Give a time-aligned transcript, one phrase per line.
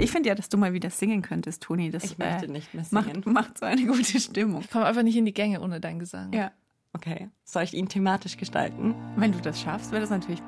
[0.00, 1.90] Ich finde ja, dass du mal wieder singen könntest, Toni.
[1.90, 3.22] Das Ich möchte nicht mehr macht, singen.
[3.26, 4.62] macht so eine gute Stimmung.
[4.62, 6.32] Ich komme einfach nicht in die Gänge ohne deinen Gesang.
[6.32, 6.52] Ja.
[6.92, 7.28] Okay.
[7.44, 8.94] Soll ich ihn thematisch gestalten?
[9.16, 10.42] Wenn du das schaffst, wäre das natürlich.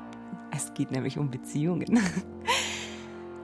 [0.51, 1.99] Es geht nämlich um Beziehungen.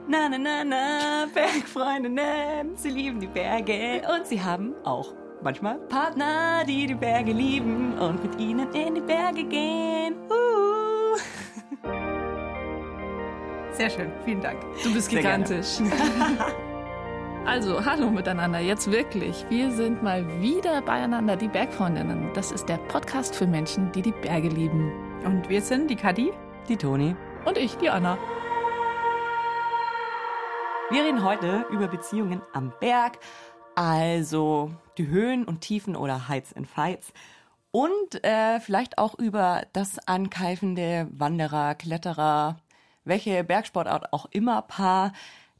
[0.08, 6.64] Na, na, na, na, Bergfreundinnen, sie lieben die Berge und sie haben auch manchmal Partner,
[6.66, 10.14] die die Berge lieben und mit ihnen in die Berge gehen.
[10.28, 10.49] Uh.
[13.80, 14.60] Sehr schön, vielen Dank.
[14.84, 15.78] Du bist Sehr gigantisch.
[17.46, 19.46] also, hallo miteinander, jetzt wirklich.
[19.48, 22.30] Wir sind mal wieder beieinander, die Bergfreundinnen.
[22.34, 24.92] Das ist der Podcast für Menschen, die die Berge lieben.
[25.24, 26.30] Und wir sind die Kadi.
[26.68, 27.16] Die Toni.
[27.46, 28.18] Und ich, die Anna.
[30.90, 33.18] Wir reden heute über Beziehungen am Berg,
[33.76, 37.14] also die Höhen und Tiefen oder Heights and Fights.
[37.70, 42.58] Und äh, vielleicht auch über das ankeifende Wanderer, Kletterer,
[43.10, 45.12] welche Bergsportart auch immer Paar,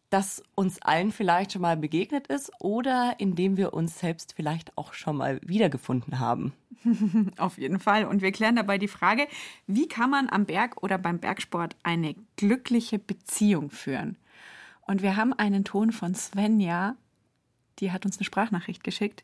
[0.08, 4.76] das uns allen vielleicht schon mal begegnet ist oder in dem wir uns selbst vielleicht
[4.78, 6.52] auch schon mal wiedergefunden haben.
[7.36, 8.06] Auf jeden Fall.
[8.06, 9.28] Und wir klären dabei die Frage,
[9.66, 14.16] wie kann man am Berg oder beim Bergsport eine glückliche Beziehung führen?
[14.80, 16.96] Und wir haben einen Ton von Svenja,
[17.78, 19.22] die hat uns eine Sprachnachricht geschickt.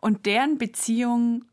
[0.00, 1.44] Und deren Beziehung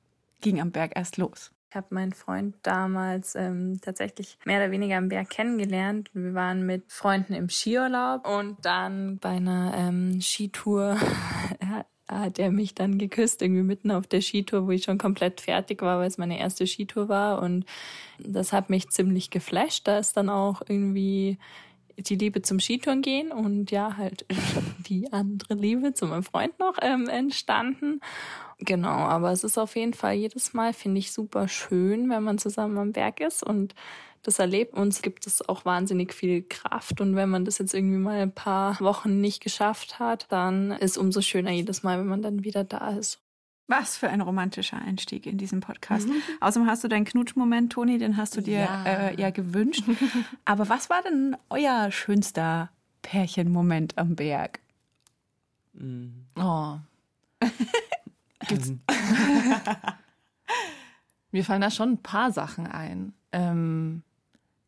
[0.42, 1.52] ging am Berg erst los.
[1.70, 6.10] Ich habe meinen Freund damals ähm, tatsächlich mehr oder weniger am Berg kennengelernt.
[6.14, 10.98] Wir waren mit Freunden im Skiurlaub und dann bei einer ähm, Skitour
[11.64, 15.84] hat- er mich dann geküsst, irgendwie mitten auf der Skitour, wo ich schon komplett fertig
[15.84, 17.40] war, weil es meine erste Skitour war.
[17.40, 17.66] Und
[18.18, 19.88] das hat mich ziemlich geflasht.
[19.88, 21.38] Da ist dann auch irgendwie
[21.98, 24.26] die Liebe zum Skitouren gehen und ja, halt
[24.90, 28.00] die andere Liebe zu meinem Freund noch ähm, entstanden.
[28.60, 32.38] Genau, aber es ist auf jeden Fall jedes Mal, finde ich, super schön, wenn man
[32.38, 33.74] zusammen am Berg ist und
[34.22, 34.74] das erlebt.
[34.74, 38.34] Uns gibt es auch wahnsinnig viel Kraft und wenn man das jetzt irgendwie mal ein
[38.34, 42.66] paar Wochen nicht geschafft hat, dann ist umso schöner jedes Mal, wenn man dann wieder
[42.66, 43.22] da ist.
[43.68, 46.10] Was für ein romantischer Einstieg in diesen Podcast.
[46.42, 48.84] Außerdem hast du deinen Knutschmoment, Toni, den hast du dir Ja.
[48.86, 49.84] äh, ja gewünscht.
[50.44, 52.72] Aber was war denn euer schönster
[53.04, 54.60] Pärchenmoment am Berg?
[56.36, 56.78] Oh.
[58.48, 58.72] Gibt's?
[61.32, 63.14] Mir fallen da schon ein paar Sachen ein.
[63.32, 64.04] Ähm,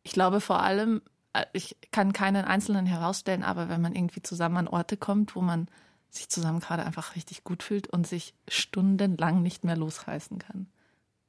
[0.02, 1.02] ich glaube vor allem,
[1.32, 5.40] äh, ich kann keinen einzelnen herausstellen, aber wenn man irgendwie zusammen an Orte kommt, wo
[5.40, 5.68] man
[6.10, 10.66] sich zusammen gerade einfach richtig gut fühlt und sich stundenlang nicht mehr losreißen kann.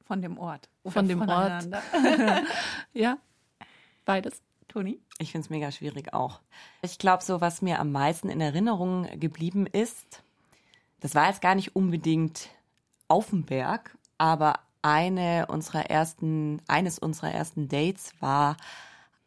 [0.04, 0.68] Von dem Ort.
[0.82, 1.68] Oder Von dem Ort.
[2.92, 3.16] Ja,
[4.04, 4.42] beides.
[4.68, 5.00] Toni?
[5.18, 6.40] Ich finde es mega schwierig auch.
[6.82, 10.23] Ich glaube, so was mir am meisten in Erinnerung geblieben ist,
[11.04, 12.48] das war jetzt gar nicht unbedingt
[13.08, 18.56] auf dem Berg, aber eine unserer ersten, eines unserer ersten Dates war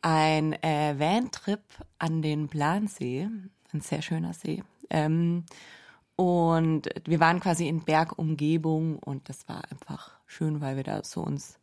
[0.01, 1.61] ein äh, Van-Trip
[1.99, 3.29] an den Plansee,
[3.73, 4.63] ein sehr schöner See.
[4.89, 5.45] Ähm,
[6.15, 11.21] und wir waren quasi in Bergumgebung und das war einfach schön, weil wir da so
[11.21, 11.59] uns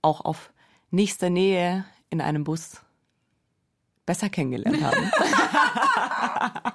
[0.00, 0.54] auch auf
[0.90, 2.80] nächster Nähe in einem Bus
[4.06, 5.10] besser kennengelernt haben.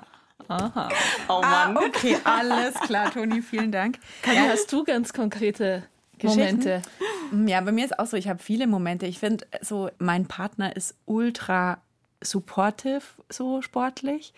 [0.48, 0.90] Aha.
[1.28, 4.00] Oh Ah, okay, alles klar, Toni, vielen Dank.
[4.22, 5.84] Kathi, hast du ganz konkrete?
[6.24, 6.82] Momente?
[7.46, 9.06] Ja, bei mir ist auch so, ich habe viele Momente.
[9.06, 11.80] Ich finde, so mein Partner ist ultra
[12.22, 14.34] supportive, so sportlich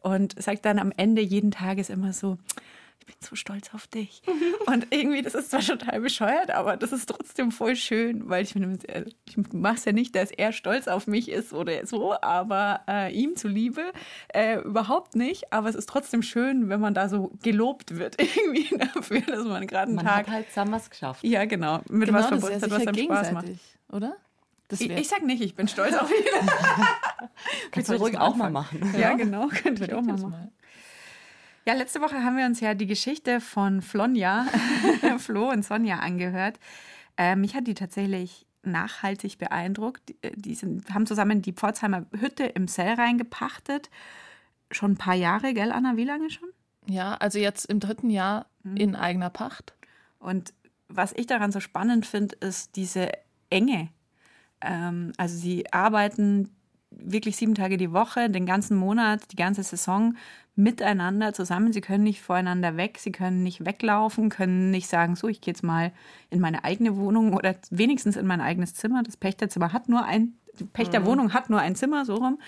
[0.00, 2.38] und sagt dann am Ende jeden Tages immer so,
[3.02, 4.22] ich bin so stolz auf dich.
[4.66, 8.54] und irgendwie, das ist zwar total bescheuert, aber das ist trotzdem voll schön, weil ich
[8.54, 13.12] ich mache es ja nicht, dass er stolz auf mich ist oder so, aber äh,
[13.12, 13.92] ihm zuliebe
[14.28, 15.52] äh, überhaupt nicht.
[15.52, 19.66] Aber es ist trotzdem schön, wenn man da so gelobt wird irgendwie dafür, dass man
[19.66, 21.24] gerade einen Man Tag hat halt Summers geschafft.
[21.24, 21.80] ja, genau.
[21.88, 23.46] Mit Genau, was verbunden ja hat, was einem Spaß macht.
[23.90, 24.16] oder?
[24.70, 26.24] Ich, ich sag nicht, ich bin stolz auf ihn.
[27.72, 28.94] Kannst du ruhig auch mal machen.
[28.98, 30.52] Ja, genau, könnte ich auch mal machen.
[31.64, 34.46] Ja, letzte Woche haben wir uns ja die Geschichte von Flonja,
[35.18, 36.58] Flo und Sonja angehört.
[37.16, 40.02] Äh, mich hat die tatsächlich nachhaltig beeindruckt.
[40.34, 43.90] Die, äh, sind, haben zusammen die Pforzheimer Hütte im Sellrhein gepachtet.
[44.72, 45.96] Schon ein paar Jahre, gell, Anna?
[45.96, 46.48] Wie lange schon?
[46.86, 49.74] Ja, also jetzt im dritten Jahr in eigener Pacht.
[50.18, 50.52] Und
[50.88, 53.12] was ich daran so spannend finde, ist diese
[53.50, 53.88] Enge.
[54.60, 56.50] Ähm, also sie arbeiten
[56.98, 60.14] wirklich sieben Tage die Woche, den ganzen Monat, die ganze Saison
[60.54, 61.72] miteinander zusammen.
[61.72, 65.52] Sie können nicht voreinander weg, sie können nicht weglaufen, können nicht sagen, so, ich gehe
[65.52, 65.92] jetzt mal
[66.30, 69.02] in meine eigene Wohnung oder wenigstens in mein eigenes Zimmer.
[69.02, 72.38] Das Pächterzimmer hat nur ein, die Pächterwohnung hat nur ein Zimmer, so rum.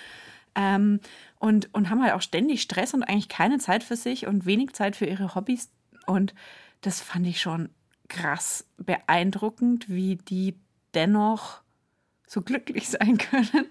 [0.54, 1.00] Ähm,
[1.38, 4.72] und, und haben halt auch ständig Stress und eigentlich keine Zeit für sich und wenig
[4.72, 5.70] Zeit für ihre Hobbys.
[6.06, 6.34] Und
[6.82, 7.70] das fand ich schon
[8.08, 10.54] krass beeindruckend, wie die
[10.94, 11.63] dennoch
[12.34, 13.66] so glücklich sein können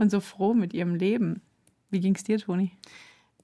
[0.00, 1.42] und so froh mit ihrem Leben.
[1.90, 2.72] Wie ging es dir, Toni?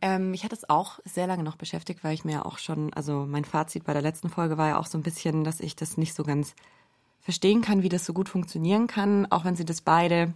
[0.01, 3.27] Ähm, mich hat es auch sehr lange noch beschäftigt, weil ich mir auch schon, also
[3.27, 5.97] mein Fazit bei der letzten Folge war ja auch so ein bisschen, dass ich das
[5.97, 6.55] nicht so ganz
[7.21, 10.35] verstehen kann, wie das so gut funktionieren kann, auch wenn sie das beide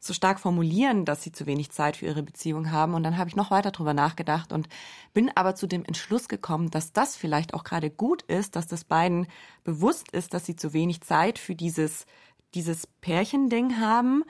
[0.00, 2.94] so stark formulieren, dass sie zu wenig Zeit für ihre Beziehung haben.
[2.94, 4.68] Und dann habe ich noch weiter drüber nachgedacht und
[5.14, 8.82] bin aber zu dem Entschluss gekommen, dass das vielleicht auch gerade gut ist, dass das
[8.82, 9.28] beiden
[9.62, 12.06] bewusst ist, dass sie zu wenig Zeit für dieses,
[12.54, 14.24] dieses Pärchending haben,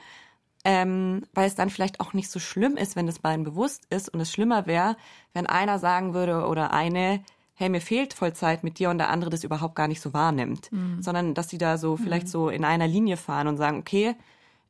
[0.64, 4.08] ähm, weil es dann vielleicht auch nicht so schlimm ist, wenn es beiden bewusst ist.
[4.08, 4.96] Und es schlimmer wäre,
[5.34, 7.22] wenn einer sagen würde oder eine,
[7.54, 10.12] hey, mir fehlt voll Zeit mit dir und der andere das überhaupt gar nicht so
[10.12, 11.02] wahrnimmt, mhm.
[11.02, 11.98] sondern dass sie da so mhm.
[11.98, 14.14] vielleicht so in einer Linie fahren und sagen, okay,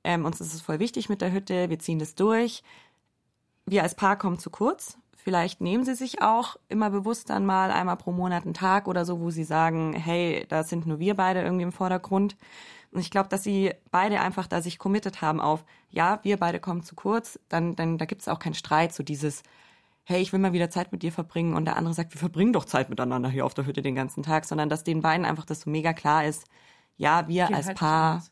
[0.05, 2.63] ähm, uns ist es voll wichtig mit der Hütte, wir ziehen das durch.
[3.67, 4.99] Wir als Paar kommen zu kurz.
[5.17, 9.05] Vielleicht nehmen sie sich auch immer bewusst dann mal einmal pro Monat einen Tag oder
[9.05, 12.37] so, wo sie sagen, hey, da sind nur wir beide irgendwie im Vordergrund.
[12.93, 16.61] Und ich glaube, dass sie beide einfach da sich committed haben auf, ja, wir beide
[16.61, 19.43] kommen zu kurz, dann, dann da gibt es auch keinen Streit, so dieses,
[20.05, 22.53] hey, ich will mal wieder Zeit mit dir verbringen und der andere sagt, wir verbringen
[22.53, 25.47] doch Zeit miteinander hier auf der Hütte den ganzen Tag, sondern dass den beiden einfach
[25.47, 26.47] das so mega klar ist,
[26.99, 28.23] ja, wir Geht als halt Paar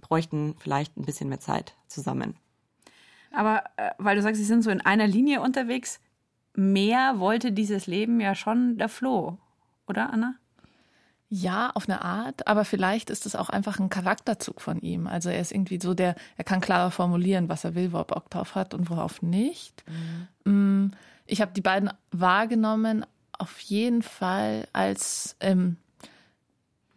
[0.00, 2.36] bräuchten vielleicht ein bisschen mehr Zeit zusammen.
[3.32, 6.00] Aber äh, weil du sagst, sie sind so in einer Linie unterwegs,
[6.54, 9.38] mehr wollte dieses Leben ja schon der Flo,
[9.86, 10.36] oder Anna?
[11.28, 15.08] Ja, auf eine Art, aber vielleicht ist es auch einfach ein Charakterzug von ihm.
[15.08, 18.04] Also er ist irgendwie so der, er kann klarer formulieren, was er will, wo er
[18.04, 19.84] Bock drauf hat und worauf nicht.
[20.44, 20.92] Mhm.
[21.26, 25.78] Ich habe die beiden wahrgenommen, auf jeden Fall als ähm,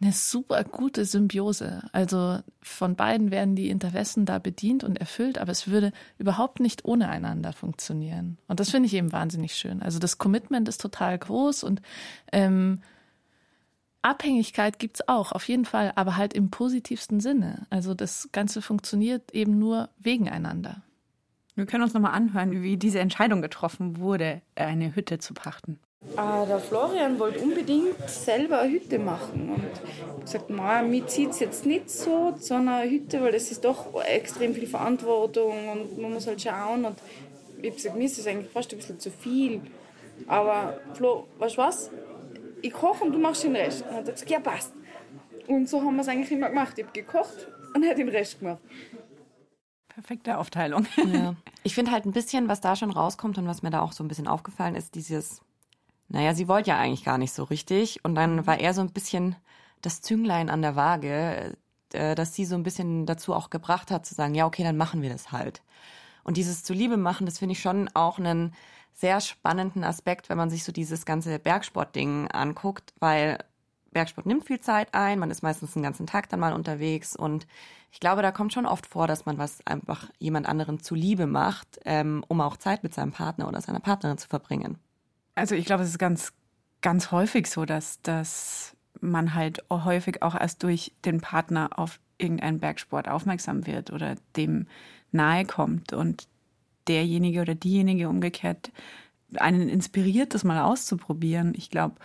[0.00, 1.82] eine super gute Symbiose.
[1.92, 6.84] Also von beiden werden die Interessen da bedient und erfüllt, aber es würde überhaupt nicht
[6.84, 8.38] ohne einander funktionieren.
[8.48, 9.82] Und das finde ich eben wahnsinnig schön.
[9.82, 11.82] Also das Commitment ist total groß und
[12.32, 12.80] ähm,
[14.02, 17.66] Abhängigkeit gibt's auch, auf jeden Fall, aber halt im positivsten Sinne.
[17.70, 20.82] Also das Ganze funktioniert eben nur wegen einander.
[21.54, 25.78] Wir können uns nochmal anhören, wie diese Entscheidung getroffen wurde, eine Hütte zu pachten.
[26.16, 31.66] Ah, der Florian wollte unbedingt selber eine Hütte machen und gesagt, mir zieht es jetzt
[31.66, 36.26] nicht so zu einer Hütte, weil das ist doch extrem viel Verantwortung und man muss
[36.26, 36.96] halt schauen und
[37.58, 39.60] ich habe gesagt, mir ist das eigentlich fast ein bisschen zu viel.
[40.26, 41.90] Aber Flo, weißt du was?
[42.62, 43.82] Ich koche und du machst den Rest.
[43.82, 44.72] Und er hat gesagt, ja passt.
[45.46, 46.78] Und so haben wir es eigentlich immer gemacht.
[46.78, 48.60] Ich habe gekocht und er hat den Rest gemacht.
[49.88, 50.86] Perfekte Aufteilung.
[50.96, 51.36] Ja.
[51.62, 54.02] Ich finde halt ein bisschen, was da schon rauskommt und was mir da auch so
[54.02, 55.42] ein bisschen aufgefallen ist, dieses
[56.10, 58.04] naja, sie wollte ja eigentlich gar nicht so richtig.
[58.04, 59.36] Und dann war er so ein bisschen
[59.80, 61.56] das Zünglein an der Waage,
[61.92, 64.76] äh, dass sie so ein bisschen dazu auch gebracht hat, zu sagen, ja, okay, dann
[64.76, 65.62] machen wir das halt.
[66.24, 68.54] Und dieses Zuliebe machen, das finde ich schon auch einen
[68.94, 73.38] sehr spannenden Aspekt, wenn man sich so dieses ganze Bergsportding anguckt, weil
[73.92, 77.46] Bergsport nimmt viel Zeit ein, man ist meistens den ganzen Tag dann mal unterwegs und
[77.92, 81.80] ich glaube, da kommt schon oft vor, dass man was einfach jemand anderen zuliebe macht,
[81.84, 84.78] ähm, um auch Zeit mit seinem Partner oder seiner Partnerin zu verbringen.
[85.34, 86.32] Also ich glaube, es ist ganz,
[86.82, 92.60] ganz häufig so, dass, dass man halt häufig auch erst durch den Partner auf irgendeinen
[92.60, 94.66] Bergsport aufmerksam wird oder dem
[95.10, 96.28] nahe kommt und
[96.88, 98.70] derjenige oder diejenige umgekehrt
[99.36, 101.52] einen inspiriert, das mal auszuprobieren.
[101.56, 101.96] Ich glaube,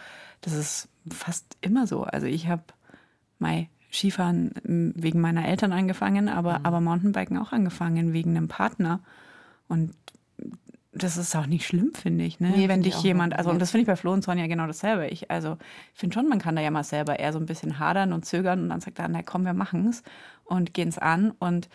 [0.42, 2.04] das ist fast immer so.
[2.04, 2.64] Also ich habe
[3.40, 6.66] mein Skifahren wegen meiner Eltern angefangen, aber, mhm.
[6.66, 9.00] aber Mountainbiken auch angefangen wegen einem Partner.
[9.68, 9.96] Und
[10.92, 12.52] das ist auch nicht schlimm, finde ich, ne?
[12.56, 15.08] Nee, wenn dich jemand, also und das finde ich bei Flo und Sonja genau dasselbe.
[15.08, 15.58] Ich, also
[15.94, 18.62] finde schon, man kann da ja mal selber eher so ein bisschen hadern und zögern
[18.62, 20.04] und dann sagt er, na komm, wir machen's
[20.46, 21.70] und gehen's an und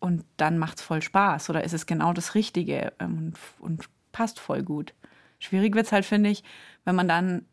[0.00, 4.40] und dann macht's voll Spaß oder ist es genau das Richtige ähm, und, und passt
[4.40, 4.94] voll gut.
[5.38, 6.44] Schwierig wird's halt, finde ich,
[6.84, 7.46] wenn man dann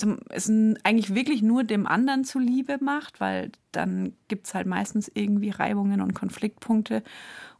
[0.00, 5.10] zum, es eigentlich wirklich nur dem anderen zuliebe macht, weil dann gibt es halt meistens
[5.12, 7.02] irgendwie Reibungen und Konfliktpunkte.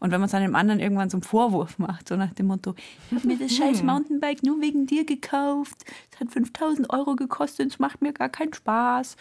[0.01, 2.75] Und wenn man es dann dem anderen irgendwann zum Vorwurf macht, so nach dem Motto,
[3.11, 7.71] ich habe mir das scheiß Mountainbike nur wegen dir gekauft, es hat 5000 Euro gekostet,
[7.71, 9.17] es macht mir gar keinen Spaß.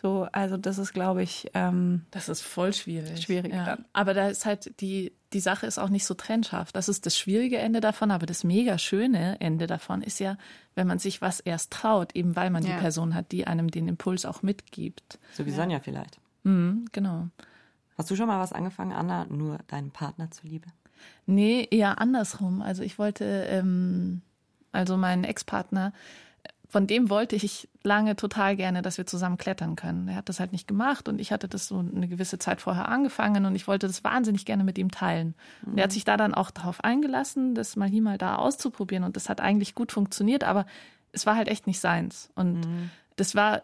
[0.00, 3.20] So, also das ist, glaube ich, ähm, das ist voll schwierig.
[3.20, 3.78] Schwierig ja.
[3.92, 6.72] Aber da ist halt die die Sache ist auch nicht so trennscharf.
[6.72, 10.38] Das ist das schwierige Ende davon, aber das mega schöne Ende davon ist ja,
[10.74, 12.74] wenn man sich was erst traut, eben weil man ja.
[12.74, 15.18] die Person hat, die einem den Impuls auch mitgibt.
[15.34, 16.18] So wie Sonja vielleicht.
[16.44, 17.28] Mhm, genau.
[17.98, 20.68] Hast du schon mal was angefangen, Anna, nur deinem Partner zuliebe?
[21.26, 22.62] Nee, eher andersrum.
[22.62, 24.22] Also ich wollte, ähm,
[24.72, 25.92] also meinen Ex-Partner,
[26.68, 30.06] von dem wollte ich lange total gerne, dass wir zusammen klettern können.
[30.08, 32.88] Er hat das halt nicht gemacht und ich hatte das so eine gewisse Zeit vorher
[32.88, 35.34] angefangen und ich wollte das wahnsinnig gerne mit ihm teilen.
[35.62, 35.72] Mhm.
[35.72, 39.04] Und er hat sich da dann auch darauf eingelassen, das mal hier mal da auszuprobieren
[39.04, 40.66] und das hat eigentlich gut funktioniert, aber
[41.12, 42.30] es war halt echt nicht seins.
[42.34, 42.90] Und mhm.
[43.16, 43.62] das war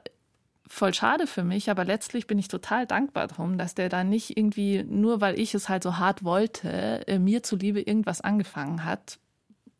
[0.74, 4.36] voll schade für mich, aber letztlich bin ich total dankbar drum, dass der da nicht
[4.36, 9.18] irgendwie, nur weil ich es halt so hart wollte, äh, mir zuliebe irgendwas angefangen hat,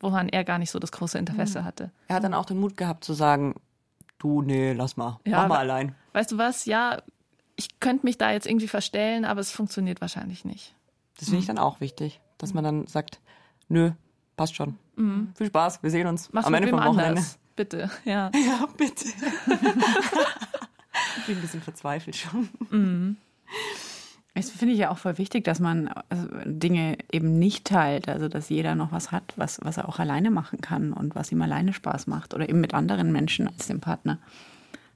[0.00, 1.64] woran er gar nicht so das große Interesse Mhm.
[1.64, 1.90] hatte.
[2.08, 3.54] Er hat dann auch den Mut gehabt zu sagen,
[4.18, 5.94] du, nee, lass mal, Ja, mach mal allein.
[6.12, 6.64] Weißt du was?
[6.64, 7.02] Ja,
[7.56, 10.74] ich könnte mich da jetzt irgendwie verstellen, aber es funktioniert wahrscheinlich nicht.
[11.18, 13.20] Das finde ich dann auch wichtig, dass man dann sagt,
[13.68, 13.90] nö,
[14.36, 14.76] passt schon.
[15.36, 17.04] Viel Spaß, wir sehen uns Mach's am Ende vom Wochenende.
[17.20, 17.38] anders.
[17.56, 18.30] Bitte, ja.
[18.46, 19.06] Ja, bitte.
[21.18, 23.16] ich bin ein bisschen verzweifelt schon.
[24.34, 28.08] Das finde ich ja auch voll wichtig, dass man also, Dinge eben nicht teilt.
[28.08, 31.30] Also, dass jeder noch was hat, was, was er auch alleine machen kann und was
[31.30, 32.34] ihm alleine Spaß macht.
[32.34, 34.18] Oder eben mit anderen Menschen als dem Partner.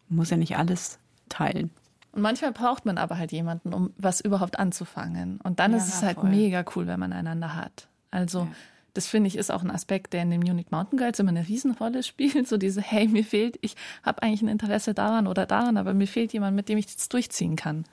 [0.09, 0.99] Man muss ja nicht alles
[1.29, 1.71] teilen.
[2.11, 5.39] Und manchmal braucht man aber halt jemanden, um was überhaupt anzufangen.
[5.45, 6.31] Und dann Ja, ist es halt voll.
[6.31, 7.87] mega cool, wenn man einander hat.
[8.11, 8.49] Also,
[8.95, 11.47] das finde ich ist auch ein Aspekt, der in dem Munich Mountain Guides immer eine
[11.47, 12.49] Riesenrolle spielt.
[12.49, 16.07] So diese, hey, mir fehlt, ich habe eigentlich ein Interesse daran oder daran, aber mir
[16.09, 17.85] fehlt jemand, mit dem ich das durchziehen kann.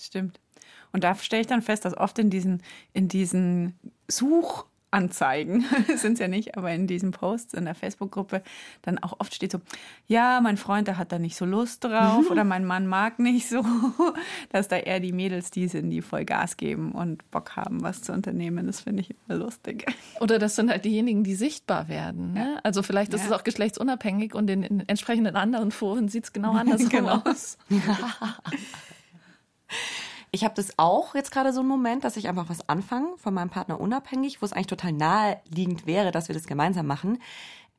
[0.00, 0.40] Stimmt.
[0.92, 2.62] Und da stelle ich dann fest, dass oft in diesen,
[2.92, 3.74] in diesen
[4.94, 5.64] Suchanzeigen,
[5.96, 8.42] sind es ja nicht, aber in diesen Posts in der Facebook-Gruppe,
[8.82, 9.60] dann auch oft steht so,
[10.06, 13.48] ja, mein Freund, der hat da nicht so Lust drauf oder mein Mann mag nicht
[13.48, 13.64] so,
[14.50, 18.02] dass da eher die Mädels die sind, die voll Gas geben und Bock haben, was
[18.02, 18.66] zu unternehmen.
[18.66, 19.86] Das finde ich immer lustig.
[20.20, 22.32] Oder das sind halt diejenigen, die sichtbar werden.
[22.32, 22.58] Ne?
[22.62, 23.26] Also vielleicht ist Ja.
[23.26, 27.22] es auch geschlechtsunabhängig und in, in entsprechenden anderen Foren sieht es genau andersrum Genau.
[27.24, 27.58] aus.
[30.34, 33.32] Ich habe das auch jetzt gerade so einen Moment, dass ich einfach was anfange von
[33.32, 37.22] meinem Partner unabhängig, wo es eigentlich total naheliegend wäre, dass wir das gemeinsam machen.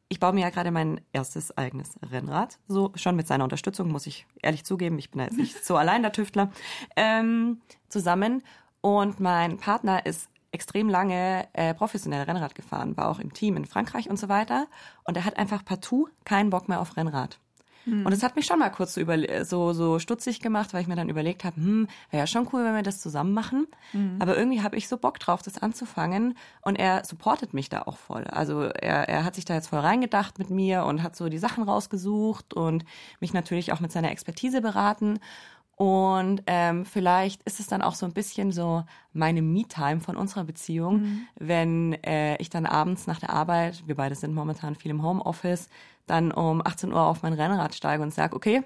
[0.07, 4.07] Ich baue mir ja gerade mein erstes eigenes Rennrad, so schon mit seiner Unterstützung, muss
[4.07, 4.97] ich ehrlich zugeben.
[4.99, 6.49] Ich bin da jetzt nicht so allein der Tüftler.
[6.95, 7.59] Ähm,
[7.89, 8.41] zusammen.
[8.79, 13.65] Und mein Partner ist extrem lange äh, professionell Rennrad gefahren, war auch im Team in
[13.65, 14.67] Frankreich und so weiter.
[15.03, 17.37] Und er hat einfach partout keinen Bock mehr auf Rennrad.
[18.05, 19.03] Und es hat mich schon mal kurz so,
[19.43, 22.63] so, so stutzig gemacht, weil ich mir dann überlegt habe, hm, wäre ja schon cool,
[22.63, 23.67] wenn wir das zusammen machen.
[24.19, 26.35] Aber irgendwie habe ich so Bock drauf, das anzufangen.
[26.61, 28.23] Und er supportet mich da auch voll.
[28.25, 31.37] Also er, er hat sich da jetzt voll reingedacht mit mir und hat so die
[31.37, 32.85] Sachen rausgesucht und
[33.19, 35.19] mich natürlich auch mit seiner Expertise beraten.
[35.75, 40.45] Und ähm, vielleicht ist es dann auch so ein bisschen so meine Me-Time von unserer
[40.45, 45.03] Beziehung, wenn äh, ich dann abends nach der Arbeit, wir beide sind momentan viel im
[45.03, 45.69] Homeoffice,
[46.05, 48.63] dann um 18 Uhr auf mein Rennrad steige und sage, okay,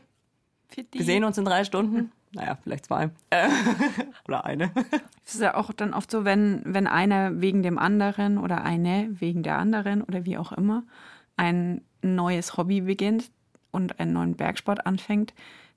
[0.91, 2.11] wir sehen uns in drei Stunden.
[2.31, 3.09] Naja, vielleicht zwei.
[3.31, 3.49] Äh,
[4.27, 4.71] oder eine.
[5.25, 9.09] Es ist ja auch dann oft so, wenn, wenn einer wegen dem anderen oder eine
[9.11, 10.81] wegen der anderen oder wie auch immer
[11.37, 13.29] ein neues Hobby beginnt
[13.69, 15.35] und einen neuen Bergsport anfängt,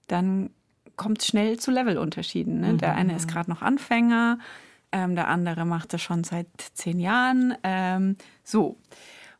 [0.08, 0.48] dann
[0.96, 2.60] kommt es schnell zu Levelunterschieden.
[2.60, 2.74] Ne?
[2.74, 4.38] Der eine ist gerade noch Anfänger,
[4.92, 7.54] ähm, der andere macht das schon seit zehn Jahren.
[7.62, 8.76] Ähm, so.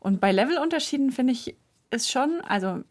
[0.01, 1.57] Und bei Levelunterschieden finde ich,
[1.91, 2.83] ist schon, also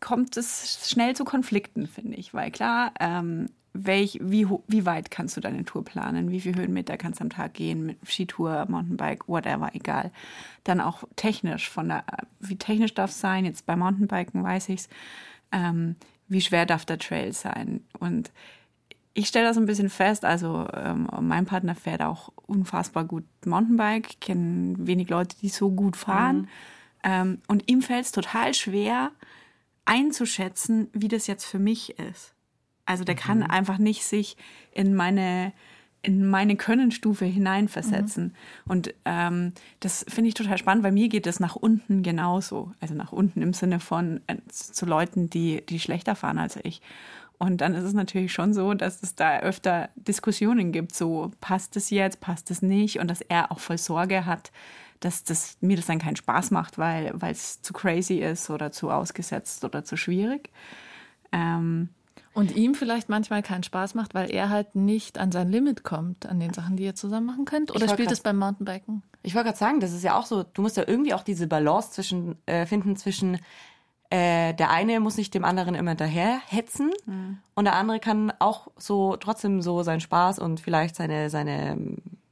[0.00, 2.34] kommt es schnell zu Konflikten, finde ich.
[2.34, 6.30] Weil klar, ähm, welch, wie, wie weit kannst du deine Tour planen?
[6.30, 10.12] Wie viele Höhenmeter kannst du am Tag gehen mit Skitour, Mountainbike, whatever, egal.
[10.64, 12.04] Dann auch technisch, von der,
[12.40, 13.44] wie technisch darf es sein?
[13.44, 14.88] Jetzt bei Mountainbiken weiß ich's.
[15.50, 15.96] Ähm,
[16.32, 17.84] wie schwer darf der Trail sein?
[17.98, 18.32] Und
[19.14, 24.20] ich stelle das ein bisschen fest, also ähm, mein Partner fährt auch unfassbar gut Mountainbike,
[24.20, 26.48] kenne wenig Leute, die so gut fahren.
[27.04, 29.10] Ähm, und ihm fällt es total schwer
[29.84, 32.34] einzuschätzen, wie das jetzt für mich ist.
[32.86, 34.36] Also der kann einfach nicht sich
[34.72, 35.52] in meine
[36.02, 38.34] in meine Könnenstufe hineinversetzen.
[38.66, 42.72] Und ähm, das finde ich total spannend, weil mir geht es nach unten genauso.
[42.80, 46.82] Also nach unten im Sinne von äh, zu Leuten, die, die schlechter fahren als ich.
[47.38, 51.76] Und dann ist es natürlich schon so, dass es da öfter Diskussionen gibt, so passt
[51.76, 54.52] es jetzt, passt es nicht und dass er auch voll Sorge hat,
[55.00, 58.70] dass das, mir das dann keinen Spaß macht, weil weil es zu crazy ist oder
[58.70, 60.50] zu ausgesetzt oder zu schwierig.
[61.32, 61.88] Ähm,
[62.34, 66.24] Und ihm vielleicht manchmal keinen Spaß macht, weil er halt nicht an sein Limit kommt,
[66.26, 67.70] an den Sachen, die ihr zusammen machen könnt.
[67.70, 69.02] Oder spielt grad- es beim Mountainbiken?
[69.22, 71.46] Ich wollte gerade sagen, das ist ja auch so, du musst ja irgendwie auch diese
[71.46, 73.38] Balance zwischen äh, finden zwischen
[74.10, 76.90] äh, der eine muss nicht dem anderen immer hinterher hetzen
[77.54, 81.78] und der andere kann auch so trotzdem so seinen Spaß und vielleicht seine seine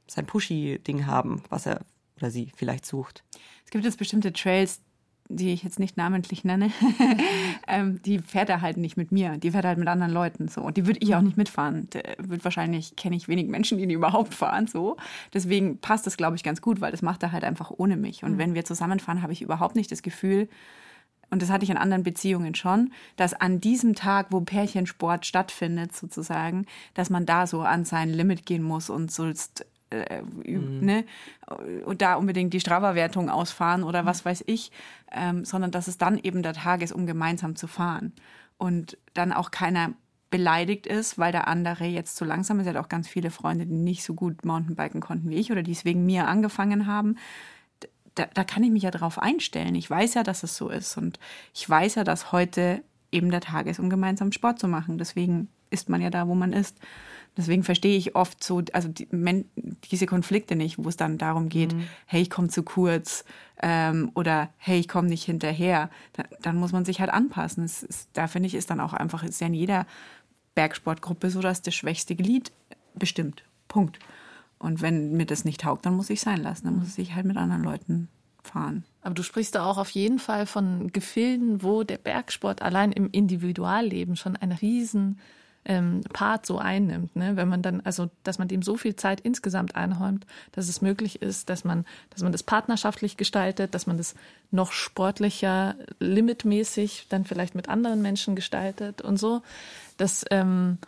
[0.07, 1.81] sein pushy Ding haben, was er
[2.17, 3.23] oder sie vielleicht sucht.
[3.65, 4.81] Es gibt jetzt bestimmte Trails,
[5.35, 6.71] die ich jetzt nicht namentlich nenne,
[7.67, 9.37] ähm, die fährt er halt nicht mit mir.
[9.37, 10.61] Die fährt halt mit anderen Leuten so.
[10.61, 11.89] Und die würde ich auch nicht mitfahren.
[11.91, 14.97] Der wird wahrscheinlich, kenne ich wenig Menschen, die die überhaupt fahren so.
[15.33, 18.23] Deswegen passt das, glaube ich, ganz gut, weil das macht er halt einfach ohne mich.
[18.23, 20.47] Und wenn wir zusammenfahren, habe ich überhaupt nicht das Gefühl,
[21.31, 25.95] und das hatte ich in anderen Beziehungen schon, dass an diesem Tag, wo Pärchensport stattfindet,
[25.95, 29.31] sozusagen, dass man da so an sein Limit gehen muss und so
[29.91, 31.05] äh, üb- ne,
[31.85, 34.71] und da unbedingt die Strava-Wertung ausfahren oder was weiß ich,
[35.11, 38.13] ähm, sondern dass es dann eben der Tag ist, um gemeinsam zu fahren.
[38.57, 39.93] Und dann auch keiner
[40.29, 42.65] beleidigt ist, weil der andere jetzt zu langsam ist.
[42.65, 45.61] Er hat auch ganz viele Freunde, die nicht so gut Mountainbiken konnten wie ich oder
[45.61, 47.17] die es wegen mir angefangen haben.
[48.15, 49.75] Da, da kann ich mich ja darauf einstellen.
[49.75, 50.97] Ich weiß ja, dass es so ist.
[50.97, 51.19] Und
[51.53, 54.97] ich weiß ja, dass heute eben der Tag ist, um gemeinsam Sport zu machen.
[54.97, 56.77] Deswegen ist man ja da, wo man ist.
[57.37, 59.07] Deswegen verstehe ich oft so, also die,
[59.89, 61.87] diese Konflikte nicht, wo es dann darum geht, mhm.
[62.05, 63.23] hey, ich komme zu kurz
[63.61, 65.89] ähm, oder hey, ich komme nicht hinterher.
[66.13, 67.63] Da, dann muss man sich halt anpassen.
[67.63, 69.85] Ist, da finde ich, ist dann auch einfach, ist ja in jeder
[70.55, 72.51] Bergsportgruppe so, dass das schwächste Glied
[72.95, 73.43] bestimmt.
[73.69, 73.99] Punkt.
[74.59, 76.65] Und wenn mir das nicht taugt, dann muss ich sein lassen.
[76.65, 78.09] Dann muss ich halt mit anderen Leuten
[78.43, 78.83] fahren.
[79.01, 83.09] Aber du sprichst da auch auf jeden Fall von Gefilden, wo der Bergsport allein im
[83.09, 85.19] Individualleben schon ein riesen
[85.65, 87.35] ähm, Part so einnimmt, ne?
[87.35, 91.21] wenn man dann, also dass man dem so viel Zeit insgesamt einräumt, dass es möglich
[91.21, 94.15] ist, dass man, dass man das partnerschaftlich gestaltet, dass man das
[94.49, 99.43] noch sportlicher, limitmäßig dann vielleicht mit anderen Menschen gestaltet und so.
[99.97, 100.79] Das ähm,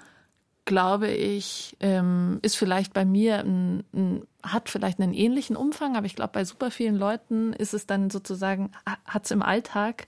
[0.65, 6.05] glaube ich, ähm, ist vielleicht bei mir ein, ein, hat vielleicht einen ähnlichen Umfang, aber
[6.05, 8.71] ich glaube, bei super vielen Leuten ist es dann sozusagen,
[9.05, 10.07] hat es im Alltag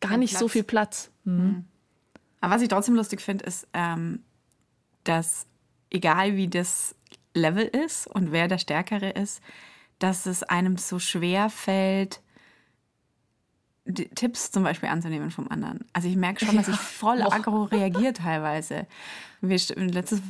[0.00, 0.40] gar nicht Platz.
[0.40, 1.10] so viel Platz.
[1.24, 1.34] Mhm.
[1.34, 1.64] Mhm.
[2.42, 4.20] Aber was ich trotzdem lustig finde, ist, ähm,
[5.04, 5.46] dass
[5.90, 6.94] egal wie das
[7.34, 9.40] Level ist und wer der Stärkere ist,
[9.98, 12.20] dass es einem so schwer fällt,
[14.14, 15.84] Tipps zum Beispiel anzunehmen vom anderen.
[15.92, 17.30] Also ich merke schon, dass ich voll ja.
[17.30, 18.86] aggro reagiere teilweise.
[19.40, 20.20] Wir, letztes,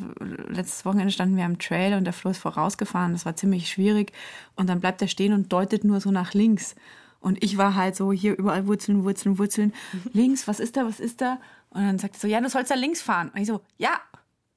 [0.48, 3.12] letztes Wochenende standen wir am Trail und der Flo ist vorausgefahren.
[3.12, 4.12] Das war ziemlich schwierig.
[4.56, 6.74] Und dann bleibt er stehen und deutet nur so nach links.
[7.20, 9.74] Und ich war halt so hier überall Wurzeln, Wurzeln, Wurzeln.
[10.12, 11.38] Links, was ist da, was ist da?
[11.74, 13.30] Und dann sagt er so, ja, du sollst da links fahren.
[13.34, 14.00] Und ich so, ja,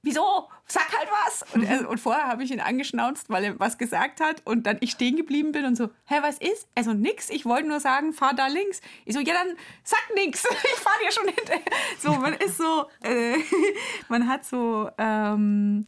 [0.06, 0.50] wieso?
[0.68, 1.44] Sag halt was.
[1.54, 4.78] Und, er, und vorher habe ich ihn angeschnauzt, weil er was gesagt hat und dann
[4.80, 6.68] ich stehen geblieben bin und so, hä, was ist?
[6.76, 8.82] Also nix, ich wollte nur sagen, fahr da links.
[9.06, 11.62] Ich so, ja, dann sag nix, ich fahre dir schon hinterher.
[12.00, 13.38] So, man ist so, äh,
[14.08, 15.86] man hat so, ähm,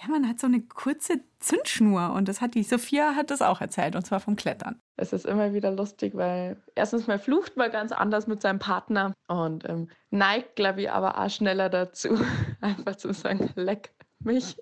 [0.00, 3.60] ja, man hat so eine kurze Zündschnur und das hat die Sophia hat das auch
[3.60, 4.80] erzählt und zwar vom Klettern.
[4.96, 9.12] Es ist immer wieder lustig, weil erstens mal flucht man ganz anders mit seinem Partner
[9.28, 12.18] und ähm, neigt, glaube ich, aber auch schneller dazu,
[12.60, 14.56] einfach zu sagen, leck mich.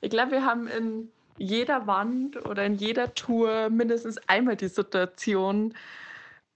[0.00, 5.74] Ich glaube, wir haben in jeder Wand oder in jeder Tour mindestens einmal die Situation,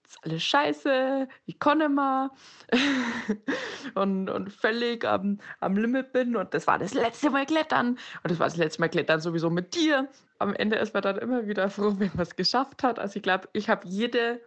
[0.08, 2.30] ist alles scheiße, ich kann nicht mehr
[3.94, 8.30] und, und völlig am, am Limit bin und das war das letzte Mal Klettern und
[8.30, 10.08] das war das letzte Mal Klettern sowieso mit dir.
[10.38, 12.98] Am Ende ist man dann immer wieder froh, wenn man es geschafft hat.
[12.98, 14.40] Also ich glaube, ich habe jede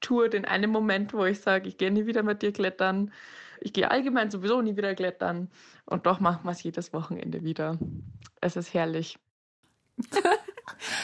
[0.00, 3.12] Tour den einen Moment, wo ich sage, ich gehe nie wieder mit dir klettern.
[3.60, 5.48] Ich gehe allgemein sowieso nie wieder klettern
[5.84, 7.78] und doch machen wir es jedes Wochenende wieder.
[8.40, 9.18] Es ist herrlich.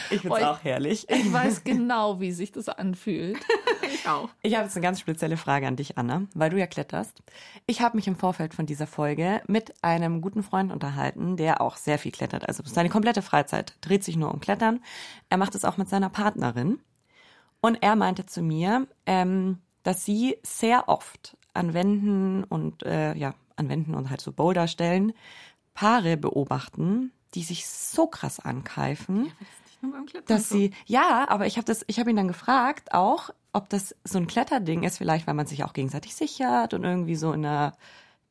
[0.09, 1.05] Ich finde es auch herrlich.
[1.09, 3.37] Ich weiß genau, wie sich das anfühlt.
[3.99, 4.29] Ich auch.
[4.41, 7.21] Ich habe jetzt eine ganz spezielle Frage an dich, Anna, weil du ja kletterst.
[7.65, 11.77] Ich habe mich im Vorfeld von dieser Folge mit einem guten Freund unterhalten, der auch
[11.77, 12.47] sehr viel klettert.
[12.47, 14.81] Also seine komplette Freizeit dreht sich nur um Klettern.
[15.29, 16.79] Er macht es auch mit seiner Partnerin.
[17.61, 23.33] Und er meinte zu mir, ähm, dass sie sehr oft an Wänden und äh, ja,
[23.55, 25.13] an Wänden und halt so Boulderstellen
[25.73, 29.31] Paare beobachten, die sich so krass ankeifen.
[29.81, 33.69] Ja, dass sie, ja, aber ich habe das, ich habe ihn dann gefragt auch, ob
[33.69, 37.33] das so ein Kletterding ist, vielleicht, weil man sich auch gegenseitig sichert und irgendwie so
[37.33, 37.73] in einer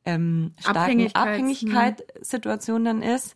[0.05, 3.35] ähm, starken Abhängigkeitssituation dann ist.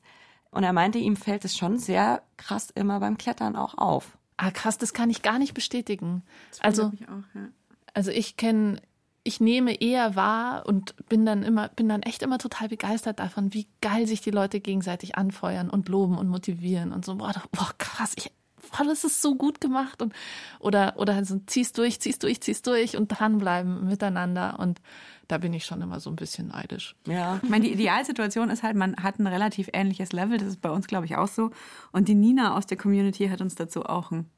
[0.51, 4.17] Und er meinte, ihm fällt es schon sehr krass immer beim Klettern auch auf.
[4.37, 6.23] Ah, krass, das kann ich gar nicht bestätigen.
[6.59, 7.47] also, ich auch, ja.
[7.93, 8.79] also ich kenne
[9.23, 13.53] ich nehme eher wahr und bin dann immer, bin dann echt immer total begeistert davon,
[13.53, 17.71] wie geil sich die Leute gegenseitig anfeuern und loben und motivieren und so, boah, boah
[17.77, 18.31] krass, ich,
[18.71, 20.13] boah, das ist so gut gemacht und,
[20.59, 24.81] oder, oder so, ziehst durch, ziehst durch, ziehst durch und dranbleiben miteinander und
[25.27, 26.95] da bin ich schon immer so ein bisschen neidisch.
[27.07, 27.39] Ja.
[27.41, 30.69] Ich meine, die Idealsituation ist halt, man hat ein relativ ähnliches Level, das ist bei
[30.69, 31.51] uns, glaube ich, auch so.
[31.91, 34.29] Und die Nina aus der Community hat uns dazu auch einen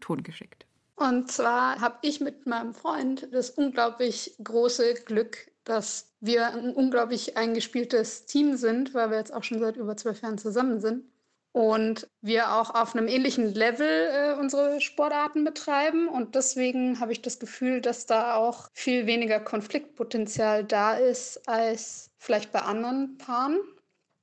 [0.00, 0.66] Ton geschickt.
[0.96, 7.36] Und zwar habe ich mit meinem Freund das unglaublich große Glück, dass wir ein unglaublich
[7.36, 11.04] eingespieltes Team sind, weil wir jetzt auch schon seit über zwölf Jahren zusammen sind.
[11.52, 16.08] Und wir auch auf einem ähnlichen Level äh, unsere Sportarten betreiben.
[16.08, 22.10] Und deswegen habe ich das Gefühl, dass da auch viel weniger Konfliktpotenzial da ist als
[22.18, 23.58] vielleicht bei anderen Paaren.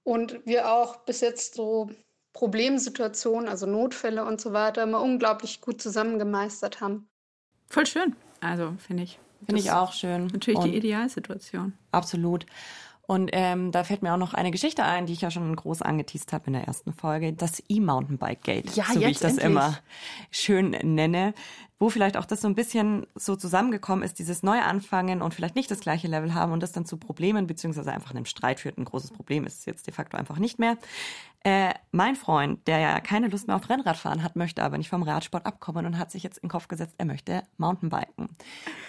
[0.04, 1.90] Und wir auch bis jetzt so
[2.32, 7.10] Problemsituationen, also Notfälle und so weiter, immer unglaublich gut zusammen gemeistert haben.
[7.68, 8.16] Voll schön.
[8.40, 9.20] Also finde ich.
[9.46, 10.28] Finde ich auch schön.
[10.28, 11.74] Natürlich und die Idealsituation.
[11.92, 12.46] Absolut.
[13.08, 15.82] Und ähm, da fällt mir auch noch eine Geschichte ein, die ich ja schon groß
[15.82, 19.46] angeteased habe in der ersten Folge, das E-Mountainbike-Gate, Ja, so wie ich das endlich.
[19.46, 19.78] immer
[20.30, 21.34] schön nenne,
[21.80, 25.56] wo vielleicht auch das so ein bisschen so zusammengekommen ist, dieses neue Anfangen und vielleicht
[25.56, 28.78] nicht das gleiche Level haben und das dann zu Problemen beziehungsweise einfach einem Streit führt.
[28.78, 30.76] Ein großes Problem ist es jetzt de facto einfach nicht mehr.
[31.46, 35.04] Äh, mein Freund, der ja keine Lust mehr auf Rennradfahren hat, möchte aber nicht vom
[35.04, 38.36] Radsport abkommen und hat sich jetzt in den Kopf gesetzt, er möchte Mountainbiken.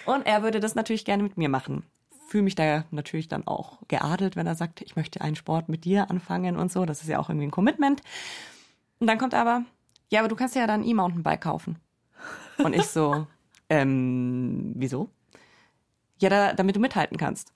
[0.05, 1.85] Und er würde das natürlich gerne mit mir machen
[2.29, 5.83] fühle mich da natürlich dann auch geadelt, wenn er sagt, ich möchte einen Sport mit
[5.83, 6.85] dir anfangen und so.
[6.85, 8.01] Das ist ja auch irgendwie ein Commitment.
[8.99, 9.63] Und dann kommt aber,
[10.09, 11.79] ja, aber du kannst ja dann ein E-Mountainbike kaufen.
[12.57, 13.25] Und ich so,
[13.69, 15.09] ähm, wieso?
[16.19, 17.51] Ja, da, damit du mithalten kannst.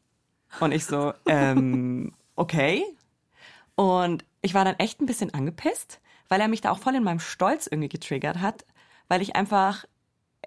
[0.60, 2.84] Und ich so, ähm, okay.
[3.76, 7.04] Und ich war dann echt ein bisschen angepisst, weil er mich da auch voll in
[7.04, 8.66] meinem Stolz irgendwie getriggert hat,
[9.08, 9.86] weil ich einfach,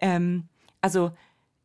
[0.01, 0.49] ähm,
[0.81, 1.13] also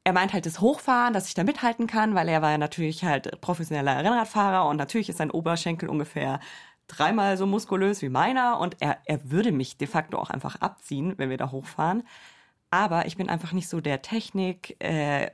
[0.03, 3.03] er meint halt das Hochfahren, dass ich da mithalten kann, weil er war ja natürlich
[3.03, 6.39] halt professioneller Rennradfahrer und natürlich ist sein Oberschenkel ungefähr
[6.87, 11.13] dreimal so muskulös wie meiner und er, er würde mich de facto auch einfach abziehen,
[11.17, 12.03] wenn wir da hochfahren.
[12.73, 15.31] Aber ich bin einfach nicht so der Technik, äh,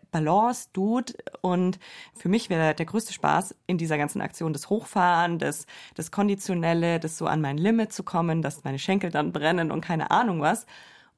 [1.42, 1.80] und
[2.16, 7.00] für mich wäre der größte Spaß in dieser ganzen Aktion das Hochfahren, das, das Konditionelle,
[7.00, 10.42] das so an mein Limit zu kommen, dass meine Schenkel dann brennen und keine Ahnung
[10.42, 10.66] was.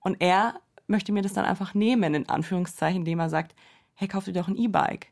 [0.01, 0.59] Und er
[0.89, 3.55] möchte mir das dann einfach nehmen, in Anführungszeichen, indem er sagt,
[3.95, 5.07] hey, kauf dir doch ein E-Bike.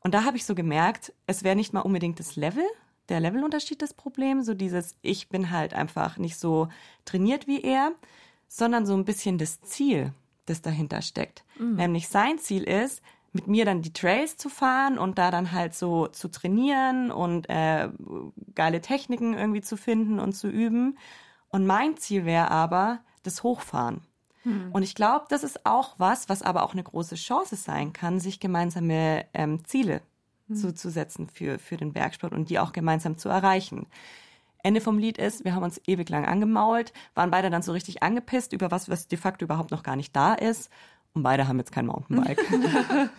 [0.00, 2.64] Und da habe ich so gemerkt, es wäre nicht mal unbedingt das Level,
[3.08, 6.68] der Levelunterschied das Problem, so dieses, ich bin halt einfach nicht so
[7.04, 7.92] trainiert wie er,
[8.48, 10.12] sondern so ein bisschen das Ziel,
[10.46, 11.44] das dahinter steckt.
[11.76, 15.74] Nämlich sein Ziel ist, mit mir dann die Trails zu fahren und da dann halt
[15.74, 17.88] so zu trainieren und äh,
[18.54, 20.98] geile Techniken irgendwie zu finden und zu üben.
[21.48, 24.02] Und mein Ziel wäre aber das Hochfahren.
[24.72, 28.18] Und ich glaube, das ist auch was, was aber auch eine große Chance sein kann,
[28.18, 30.02] sich gemeinsame ähm, Ziele
[30.52, 33.86] zuzusetzen für, für den Bergsport und die auch gemeinsam zu erreichen.
[34.62, 38.02] Ende vom Lied ist, wir haben uns ewig lang angemault, waren beide dann so richtig
[38.02, 40.70] angepisst über was, was de facto überhaupt noch gar nicht da ist.
[41.14, 42.40] Und beide haben jetzt kein Mountainbike.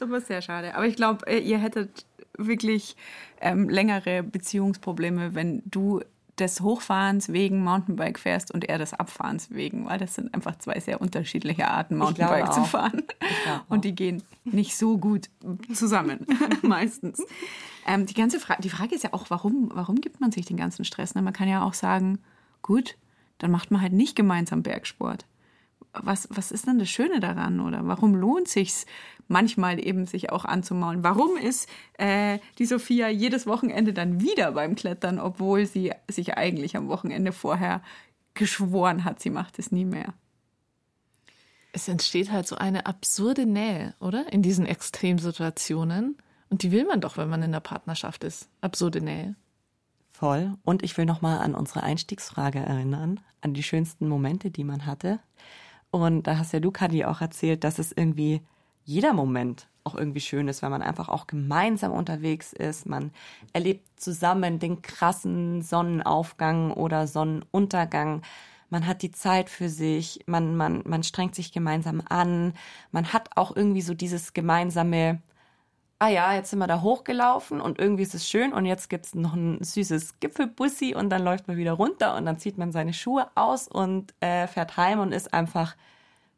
[0.00, 0.74] Aber sehr schade.
[0.74, 2.96] Aber ich glaube, ihr hättet wirklich
[3.40, 6.00] ähm, längere Beziehungsprobleme, wenn du
[6.40, 10.80] des Hochfahrens wegen Mountainbike fährst und er des Abfahrens wegen, weil das sind einfach zwei
[10.80, 13.02] sehr unterschiedliche Arten, Mountainbike zu fahren.
[13.68, 15.28] Und die gehen nicht so gut
[15.72, 16.26] zusammen,
[16.62, 17.22] meistens.
[17.86, 20.56] Ähm, die ganze Frage, die Frage ist ja auch, warum, warum gibt man sich den
[20.56, 21.14] ganzen Stress?
[21.14, 21.22] Ne?
[21.22, 22.18] Man kann ja auch sagen,
[22.62, 22.96] gut,
[23.38, 25.24] dann macht man halt nicht gemeinsam Bergsport.
[25.92, 27.60] Was, was ist denn das Schöne daran?
[27.60, 28.86] Oder warum lohnt sich's
[29.26, 31.02] manchmal eben sich auch anzumaulen?
[31.02, 36.76] Warum ist äh, die Sophia jedes Wochenende dann wieder beim Klettern, obwohl sie sich eigentlich
[36.76, 37.82] am Wochenende vorher
[38.34, 40.14] geschworen hat, sie macht es nie mehr?
[41.72, 44.32] Es entsteht halt so eine absurde Nähe, oder?
[44.32, 46.16] In diesen Extremsituationen.
[46.48, 48.48] Und die will man doch, wenn man in der Partnerschaft ist.
[48.60, 49.36] Absurde Nähe.
[50.12, 50.56] Voll.
[50.64, 55.20] Und ich will nochmal an unsere Einstiegsfrage erinnern, an die schönsten Momente, die man hatte.
[55.90, 58.42] Und da hast ja du, Kadi, auch erzählt, dass es irgendwie
[58.84, 62.86] jeder Moment auch irgendwie schön ist, weil man einfach auch gemeinsam unterwegs ist.
[62.86, 63.10] Man
[63.52, 68.22] erlebt zusammen den krassen Sonnenaufgang oder Sonnenuntergang.
[68.70, 72.52] Man hat die Zeit für sich, man, man, man strengt sich gemeinsam an.
[72.92, 75.22] Man hat auch irgendwie so dieses gemeinsame,
[75.98, 79.14] ah ja, jetzt sind wir da hochgelaufen und irgendwie ist es schön und jetzt gibt's
[79.14, 82.92] noch ein süßes Gipfelbussi und dann läuft man wieder runter und dann zieht man seine
[82.92, 85.74] Schuhe aus und äh, fährt heim und ist einfach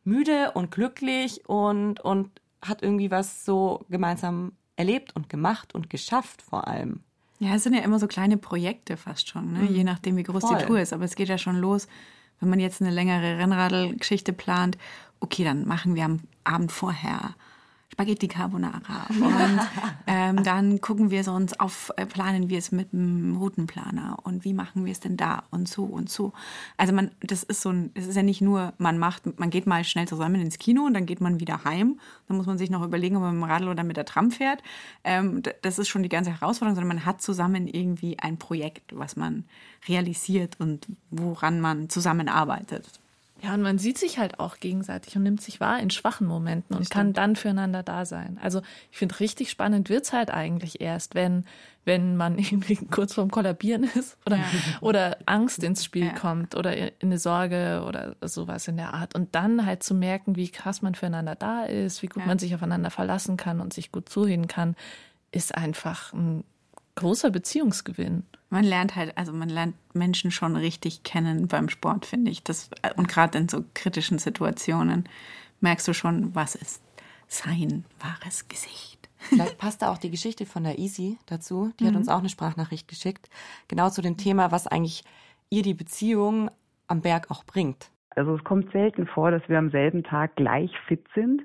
[0.04, 2.30] müde und glücklich und, und
[2.62, 7.00] hat irgendwie was so gemeinsam erlebt und gemacht und geschafft vor allem.
[7.38, 9.64] Ja, es sind ja immer so kleine Projekte fast schon, ne?
[9.64, 10.58] je nachdem, wie groß Voll.
[10.58, 10.92] die Tour ist.
[10.92, 11.86] Aber es geht ja schon los,
[12.38, 14.76] wenn man jetzt eine längere Rennradl-Geschichte plant.
[15.20, 17.34] Okay, dann machen wir am Abend vorher
[17.92, 19.60] Spaghetti Carbonara und
[20.06, 24.44] ähm, dann gucken wir so uns auf, äh, planen wir es mit einem Routenplaner und
[24.44, 26.32] wie machen wir es denn da und so und so.
[26.76, 29.66] Also man, das ist so ein, es ist ja nicht nur, man macht, man geht
[29.66, 31.98] mal schnell zusammen ins Kino und dann geht man wieder heim.
[32.28, 34.30] Dann muss man sich noch überlegen, ob man mit dem Radl oder mit der Tram
[34.30, 34.62] fährt.
[35.02, 39.16] Ähm, das ist schon die ganze Herausforderung, sondern man hat zusammen irgendwie ein Projekt, was
[39.16, 39.44] man
[39.88, 43.00] realisiert und woran man zusammenarbeitet.
[43.42, 46.76] Ja, und man sieht sich halt auch gegenseitig und nimmt sich wahr in schwachen Momenten
[46.76, 48.38] und kann dann füreinander da sein.
[48.42, 51.44] Also ich finde, richtig spannend wird's halt eigentlich erst, wenn,
[51.84, 54.38] wenn man irgendwie kurz vorm Kollabieren ist oder,
[54.80, 56.12] oder Angst ins Spiel Ja.
[56.14, 59.14] kommt oder in eine Sorge oder sowas in der Art.
[59.14, 62.26] Und dann halt zu merken, wie krass man füreinander da ist, wie gut Ja.
[62.26, 64.76] man sich aufeinander verlassen kann und sich gut zuhören kann,
[65.32, 66.44] ist einfach ein
[66.96, 68.24] großer Beziehungsgewinn.
[68.50, 72.42] Man lernt halt, also man lernt Menschen schon richtig kennen beim Sport, finde ich.
[72.42, 75.08] Das, und gerade in so kritischen Situationen
[75.60, 76.82] merkst du schon, was ist
[77.28, 79.08] sein wahres Gesicht.
[79.18, 81.72] Vielleicht passt da auch die Geschichte von der Easy dazu.
[81.78, 83.28] Die hat uns auch eine Sprachnachricht geschickt.
[83.68, 85.04] Genau zu dem Thema, was eigentlich
[85.50, 86.50] ihr die Beziehung
[86.88, 87.90] am Berg auch bringt.
[88.16, 91.42] Also es kommt selten vor, dass wir am selben Tag gleich fit sind.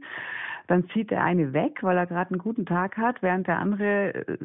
[0.67, 4.13] Dann zieht der eine weg, weil er gerade einen guten Tag hat, während der andere
[4.13, 4.37] äh,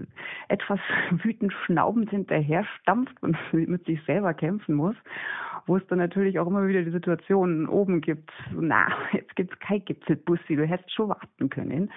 [0.48, 0.80] etwas
[1.10, 4.96] wütend schnaubend hinterher stampft und mit sich selber kämpfen muss.
[5.66, 9.84] Wo es dann natürlich auch immer wieder die Situation oben gibt, na, jetzt gibt's kein
[9.84, 11.90] Gipfelbussi, du hättest schon warten können.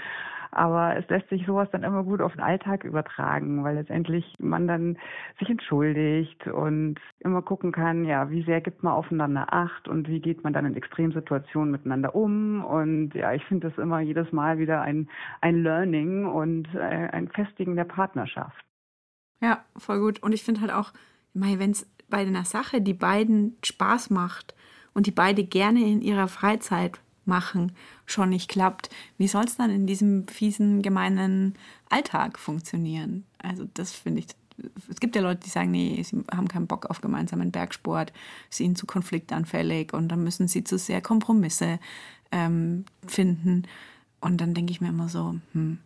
[0.56, 4.68] Aber es lässt sich sowas dann immer gut auf den Alltag übertragen, weil letztendlich man
[4.68, 4.98] dann
[5.39, 10.20] sich entschuldigt und immer gucken kann, ja, wie sehr gibt man aufeinander Acht und wie
[10.20, 12.63] geht man dann in Extremsituationen miteinander um.
[12.63, 15.10] Und ja, ich finde das immer jedes Mal wieder ein,
[15.42, 18.63] ein Learning und äh, ein Festigen der Partnerschaft.
[19.42, 20.24] Ja, voll gut.
[20.24, 20.94] Und ich finde halt auch,
[21.34, 24.56] wenn es bei einer Sache die beiden Spaß macht
[24.94, 27.72] und die beide gerne in ihrer Freizeit machen,
[28.06, 31.56] schon nicht klappt, wie soll es dann in diesem fiesen, gemeinen
[31.90, 33.26] Alltag funktionieren?
[33.38, 34.28] Also das finde ich,
[34.90, 38.14] es gibt ja Leute, die sagen, nee, sie haben keinen Bock auf gemeinsamen Bergsport,
[38.50, 41.80] ist ihnen zu konfliktanfällig und dann müssen sie zu sehr Kompromisse
[42.32, 43.64] ähm, finden.
[44.22, 45.80] Und dann denke ich mir immer so, hm,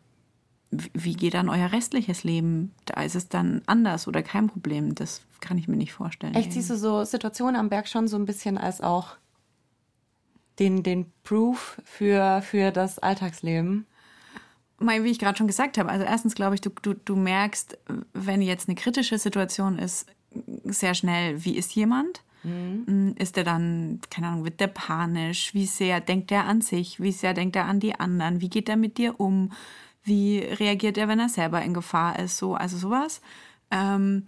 [0.72, 2.74] wie geht dann euer restliches Leben?
[2.86, 4.96] Da ist es dann anders oder kein Problem.
[4.96, 6.36] Das kann ich mir nicht vorstellen.
[6.36, 9.16] Echt siehst du so Situationen am Berg schon so ein bisschen als auch
[10.60, 13.86] den, den Proof für, für das Alltagsleben?
[14.80, 17.78] Mal, wie ich gerade schon gesagt habe, also erstens glaube ich, du, du, du merkst,
[18.14, 20.08] wenn jetzt eine kritische Situation ist,
[20.66, 22.22] sehr schnell, wie ist jemand?
[22.44, 23.16] Mhm.
[23.18, 25.54] Ist er dann, keine Ahnung, wird der panisch?
[25.54, 27.02] Wie sehr denkt er an sich?
[27.02, 28.42] Wie sehr denkt er an die anderen?
[28.42, 29.52] Wie geht er mit dir um?
[30.04, 32.38] Wie reagiert er, wenn er selber in Gefahr ist?
[32.38, 33.22] So, also sowas.
[33.72, 34.24] Ähm,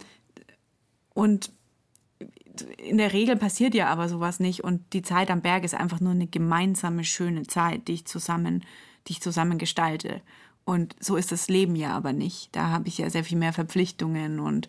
[1.14, 1.52] und
[2.60, 6.00] in der Regel passiert ja aber sowas nicht und die Zeit am Berg ist einfach
[6.00, 8.64] nur eine gemeinsame schöne Zeit, die ich zusammen,
[9.06, 10.20] die ich zusammen gestalte.
[10.64, 12.54] Und so ist das Leben ja aber nicht.
[12.54, 14.68] Da habe ich ja sehr viel mehr Verpflichtungen und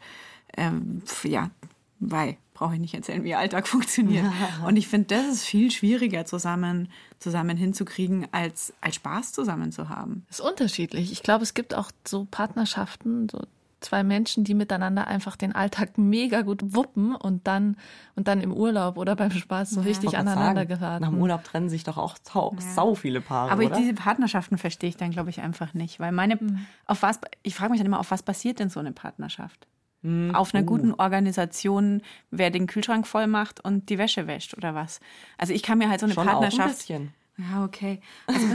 [0.58, 1.51] ähm, ja,
[1.99, 4.25] weil brauche ich nicht erzählen, wie Alltag funktioniert.
[4.67, 9.89] Und ich finde, das ist viel schwieriger zusammen, zusammen hinzukriegen, als, als Spaß zusammen zu
[9.89, 10.25] haben.
[10.27, 11.12] Das ist unterschiedlich.
[11.12, 13.39] Ich glaube, es gibt auch so Partnerschaften, so
[13.81, 17.75] zwei Menschen, die miteinander einfach den Alltag mega gut wuppen und dann
[18.15, 21.03] und dann im Urlaub oder beim Spaß so richtig aneinander geraten.
[21.03, 22.61] Nach dem Urlaub trennen sich doch auch sau, ja.
[22.61, 23.51] sau viele Paare.
[23.51, 23.75] Aber oder?
[23.75, 25.99] diese Partnerschaften verstehe ich dann, glaube ich, einfach nicht.
[25.99, 26.65] Weil meine, mhm.
[26.85, 29.67] auf was, ich frage mich dann immer, auf was basiert denn so eine Partnerschaft?
[30.03, 30.33] Mhm.
[30.33, 30.67] Auf einer uh.
[30.67, 34.99] guten Organisation, wer den Kühlschrank voll macht und die Wäsche wäscht oder was.
[35.37, 36.61] Also ich kann mir halt so eine Schon Partnerschaft.
[36.61, 37.13] Auch ein bisschen.
[37.49, 38.01] Ja, okay.
[38.27, 38.45] Also,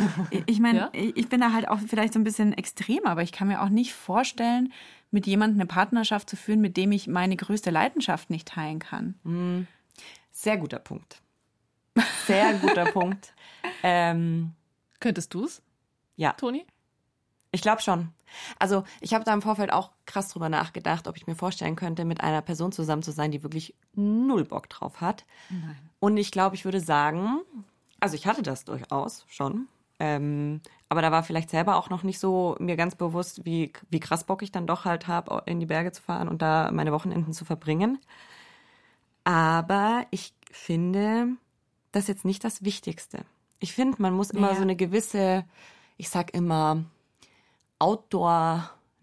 [0.47, 0.91] ich meine, ja?
[0.93, 3.69] ich bin da halt auch vielleicht so ein bisschen extrem, aber ich kann mir auch
[3.69, 4.73] nicht vorstellen,
[5.11, 9.15] mit jemandem eine Partnerschaft zu führen, mit dem ich meine größte Leidenschaft nicht teilen kann.
[9.25, 9.67] Mhm.
[10.33, 11.23] Sehr guter Punkt.
[12.27, 13.33] Sehr guter Punkt.
[13.83, 14.53] Ähm,
[15.01, 15.63] Könntest du es?
[16.17, 16.33] Ja.
[16.33, 16.67] Toni?
[17.53, 18.13] Ich glaube schon.
[18.59, 22.05] Also ich habe da im Vorfeld auch krass drüber nachgedacht, ob ich mir vorstellen könnte,
[22.05, 25.25] mit einer Person zusammen zu sein, die wirklich null Bock drauf hat.
[25.49, 25.77] Nein.
[26.01, 27.41] Und ich glaube, ich würde sagen,
[28.01, 29.69] also ich hatte das durchaus schon.
[29.99, 34.01] Ähm, aber da war vielleicht selber auch noch nicht so mir ganz bewusst, wie, wie
[34.01, 36.93] krass Bock ich dann doch halt habe, in die Berge zu fahren und da meine
[36.93, 37.99] Wochenenden zu verbringen.
[39.25, 41.37] Aber ich finde
[41.97, 43.25] das ist jetzt nicht das Wichtigste.
[43.59, 44.57] Ich finde, man muss immer ja.
[44.57, 45.47] so eine gewisse,
[45.97, 46.85] ich sag immer,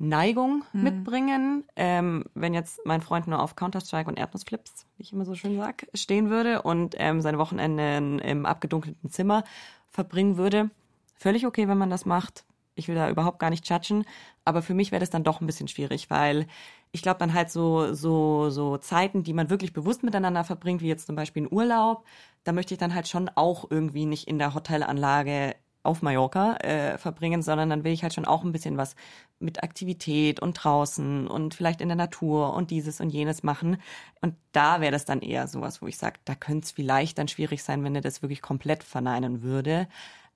[0.04, 0.84] Outdoor-Neigung mhm.
[0.84, 1.64] mitbringen.
[1.76, 5.58] Ähm, wenn jetzt mein Freund nur auf Counter-Strike und Erdnussflips, wie ich immer so schön
[5.58, 9.44] sag, stehen würde und ähm, seine Wochenende im abgedunkelten Zimmer
[9.90, 10.70] verbringen würde,
[11.16, 12.46] völlig okay, wenn man das macht.
[12.76, 14.04] Ich will da überhaupt gar nicht judgen,
[14.46, 16.48] aber für mich wäre das dann doch ein bisschen schwierig, weil
[16.92, 20.88] ich glaube dann halt so so so Zeiten, die man wirklich bewusst miteinander verbringt, wie
[20.88, 22.04] jetzt zum Beispiel ein Urlaub,
[22.44, 26.98] da möchte ich dann halt schon auch irgendwie nicht in der Hotelanlage auf Mallorca äh,
[26.98, 28.96] verbringen, sondern dann will ich halt schon auch ein bisschen was
[29.40, 33.78] mit Aktivität und draußen und vielleicht in der Natur und dieses und jenes machen.
[34.22, 37.28] Und da wäre das dann eher sowas, wo ich sage, da könnte es vielleicht dann
[37.28, 39.88] schwierig sein, wenn er das wirklich komplett verneinen würde.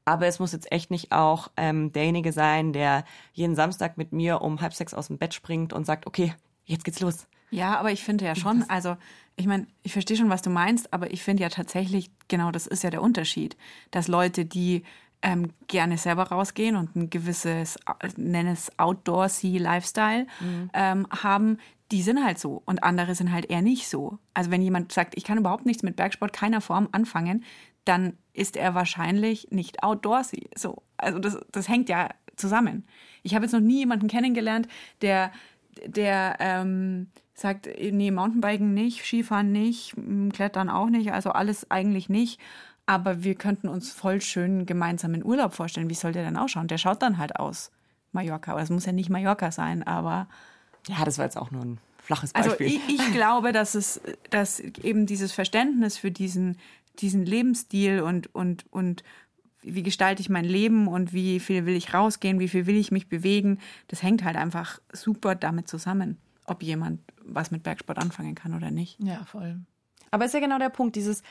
[0.04, 4.42] Aber es muss jetzt echt nicht auch ähm, derjenige sein, der jeden Samstag mit mir
[4.42, 6.34] um halb sechs aus dem Bett springt und sagt, okay,
[6.66, 7.28] jetzt geht's los.
[7.50, 8.98] Ja, aber ich finde ja schon, also
[9.38, 12.68] ich meine, ich verstehe schon, was du meinst, aber ich finde ja tatsächlich, genau das
[12.68, 13.56] ist ja der Unterschied,
[13.92, 14.84] dass Leute, die
[15.22, 17.78] ähm, gerne selber rausgehen und ein gewisses,
[18.18, 20.70] nenne es Outdoorsy-Lifestyle mhm.
[20.74, 21.58] ähm, haben,
[21.92, 24.20] die sind halt so und andere sind halt eher nicht so.
[24.34, 27.44] Also wenn jemand sagt, ich kann überhaupt nichts mit Bergsport keiner Form anfangen,
[27.86, 30.50] dann ist er wahrscheinlich nicht outdoorsy.
[30.56, 32.86] So, also das, das hängt ja zusammen.
[33.24, 34.68] Ich habe jetzt noch nie jemanden kennengelernt,
[35.02, 35.32] der,
[35.86, 39.96] der ähm, sagt, nee, Mountainbiken nicht, Skifahren nicht,
[40.34, 42.40] Klettern auch nicht, also alles eigentlich nicht.
[42.88, 45.89] Aber wir könnten uns voll schön gemeinsam in Urlaub vorstellen.
[45.89, 46.67] Wie soll der denn ausschauen?
[46.67, 47.69] Der schaut dann halt aus
[48.13, 48.54] Mallorca.
[48.54, 50.28] Oder es muss ja nicht Mallorca sein, aber.
[50.88, 52.67] Ja, das war jetzt auch nur ein flaches Also Beispiel.
[52.67, 56.58] ich, ich glaube, dass es, dass eben dieses Verständnis für diesen,
[57.00, 59.04] diesen Lebensstil und, und, und
[59.62, 62.91] wie gestalte ich mein Leben und wie viel will ich rausgehen, wie viel will ich
[62.91, 68.34] mich bewegen, das hängt halt einfach super damit zusammen, ob jemand was mit Bergsport anfangen
[68.36, 68.97] kann oder nicht.
[69.04, 69.60] Ja, voll.
[70.10, 71.21] Aber ist ja genau der Punkt, dieses,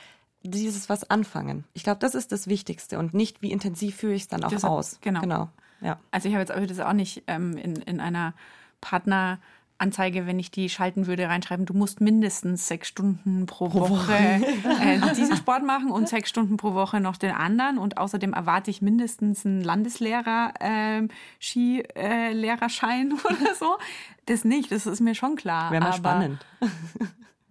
[0.49, 1.63] dieses was anfangen.
[1.73, 4.51] Ich glaube, das ist das Wichtigste und nicht, wie intensiv führe ich es dann auch
[4.51, 4.97] Das- aus.
[5.01, 5.21] genau.
[5.21, 5.49] genau.
[5.81, 5.99] Ja.
[6.11, 8.33] Also ich habe jetzt auch das auch nicht ähm, in, in einer
[8.81, 14.13] Partneranzeige, wenn ich die schalten würde, reinschreiben, du musst mindestens sechs Stunden pro, Woche
[14.81, 17.77] äh, diesen Sport machen und sechs Stunden pro Woche noch den anderen.
[17.77, 23.77] Und außerdem erwarte ich mindestens einen Landeslehrer, ähm, Skilehrerschein oder so.
[24.25, 25.71] Das nicht, das ist mir schon klar.
[25.71, 26.45] Wäre mal Aber- spannend.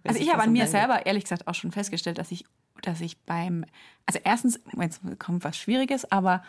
[0.03, 2.45] Also ich habe an mir selber ehrlich gesagt auch schon festgestellt, dass ich,
[2.81, 3.65] dass ich beim,
[4.05, 6.43] also erstens, jetzt kommt was Schwieriges, aber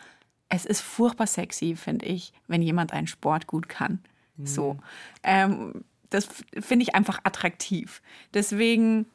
[0.48, 4.00] es ist furchtbar sexy, finde ich, wenn jemand einen Sport gut kann.
[4.44, 4.78] So.
[5.22, 8.02] Ähm, das finde ich einfach attraktiv.
[8.32, 9.06] Deswegen,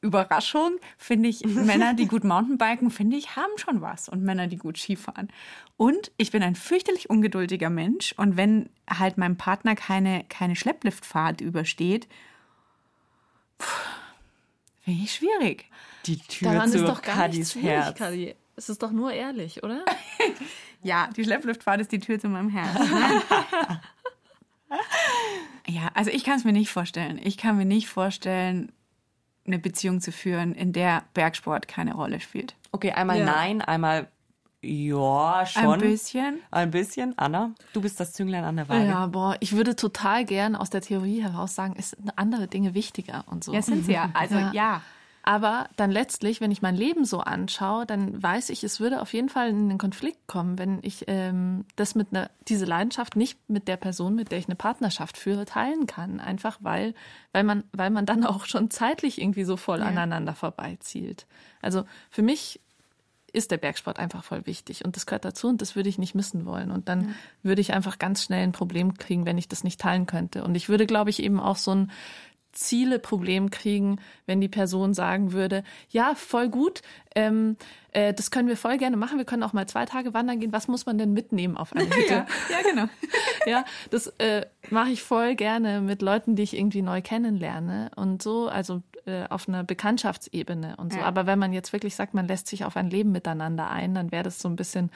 [0.00, 4.08] Überraschung, finde ich, Männer, die gut Mountainbiken, finde ich, haben schon was.
[4.08, 5.28] Und Männer, die gut Skifahren.
[5.76, 8.12] Und ich bin ein fürchterlich ungeduldiger Mensch.
[8.16, 12.08] Und wenn halt mein Partner keine, keine Schleppliftfahrt übersteht,
[14.82, 15.66] Finde ich schwierig.
[16.06, 17.98] Die Tür Daran zu ist doch gar Kadis nichts schwierig, Herz.
[17.98, 18.34] Kadi.
[18.56, 19.84] Es ist doch nur ehrlich, oder?
[20.84, 22.76] Ja, die Schleppliftfahrt ist die Tür zu meinem Herz.
[25.68, 27.20] ja, also ich kann es mir nicht vorstellen.
[27.22, 28.72] Ich kann mir nicht vorstellen,
[29.46, 32.56] eine Beziehung zu führen, in der Bergsport keine Rolle spielt.
[32.72, 33.24] Okay, einmal Ja.
[33.26, 34.08] nein, einmal
[34.62, 35.74] ja, schon.
[35.74, 36.40] Ein bisschen.
[36.50, 37.18] Ein bisschen.
[37.18, 38.86] Anna, du bist das Zünglein an der Waage.
[38.86, 42.72] Ja, boah, ich würde total gern aus der Theorie heraus sagen, es sind andere Dinge
[42.74, 43.52] wichtiger und so.
[43.52, 44.10] Ja, sind sie ja.
[44.14, 44.50] Also Ja.
[44.52, 44.82] ja.
[45.24, 49.12] Aber dann letztlich, wenn ich mein Leben so anschaue, dann weiß ich, es würde auf
[49.12, 53.38] jeden Fall in einen Konflikt kommen, wenn ich ähm, das mit einer, diese Leidenschaft nicht
[53.48, 56.18] mit der Person, mit der ich eine Partnerschaft führe, teilen kann.
[56.18, 56.94] Einfach weil,
[57.32, 59.86] weil man, weil man dann auch schon zeitlich irgendwie so voll Ja.
[59.86, 61.26] aneinander vorbeizielt.
[61.60, 62.60] Also für mich
[63.32, 66.14] ist der Bergsport einfach voll wichtig und das gehört dazu und das würde ich nicht
[66.14, 66.70] missen wollen.
[66.70, 70.06] Und dann würde ich einfach ganz schnell ein Problem kriegen, wenn ich das nicht teilen
[70.06, 70.44] könnte.
[70.44, 71.90] Und ich würde, glaube ich, eben auch so ein
[72.52, 76.82] Ziele-Problem kriegen, wenn die Person sagen würde, ja, voll gut,
[77.14, 77.56] ähm,
[77.92, 80.52] äh, das können wir voll gerne machen, wir können auch mal zwei Tage wandern gehen,
[80.52, 82.12] was muss man denn mitnehmen auf eine Hütte?
[82.12, 82.88] Ja, ja, genau.
[83.46, 88.22] ja, das äh, mache ich voll gerne mit Leuten, die ich irgendwie neu kennenlerne und
[88.22, 90.98] so, also äh, auf einer Bekanntschaftsebene und so.
[90.98, 91.04] Ja.
[91.06, 94.12] Aber wenn man jetzt wirklich sagt, man lässt sich auf ein Leben miteinander ein, dann
[94.12, 94.90] wäre das so ein bisschen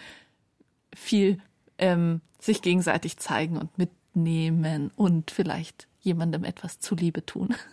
[0.95, 1.39] viel
[1.79, 7.55] ähm, sich gegenseitig zeigen und mitnehmen und vielleicht jemandem etwas zuliebe tun.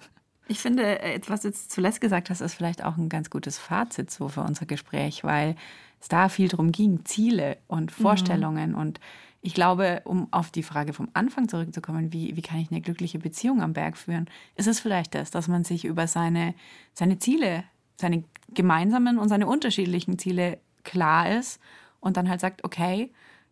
[0.50, 3.58] Ich finde, äh, was du jetzt zuletzt gesagt hast, ist vielleicht auch ein ganz gutes
[3.58, 5.56] Fazit so für unser Gespräch, weil
[6.02, 8.76] es da viel drum ging, Ziele und Vorstellungen.
[8.76, 9.00] Und
[9.46, 13.20] ich glaube, um auf die Frage vom Anfang zurückzukommen, wie, wie kann ich eine glückliche
[13.20, 16.56] Beziehung am Berg führen, ist es vielleicht das, dass man sich über seine,
[16.94, 17.66] seine Ziele,
[17.98, 21.60] seine gemeinsamen und seine unterschiedlichen Ziele klar ist
[22.00, 23.12] und dann halt sagt, okay,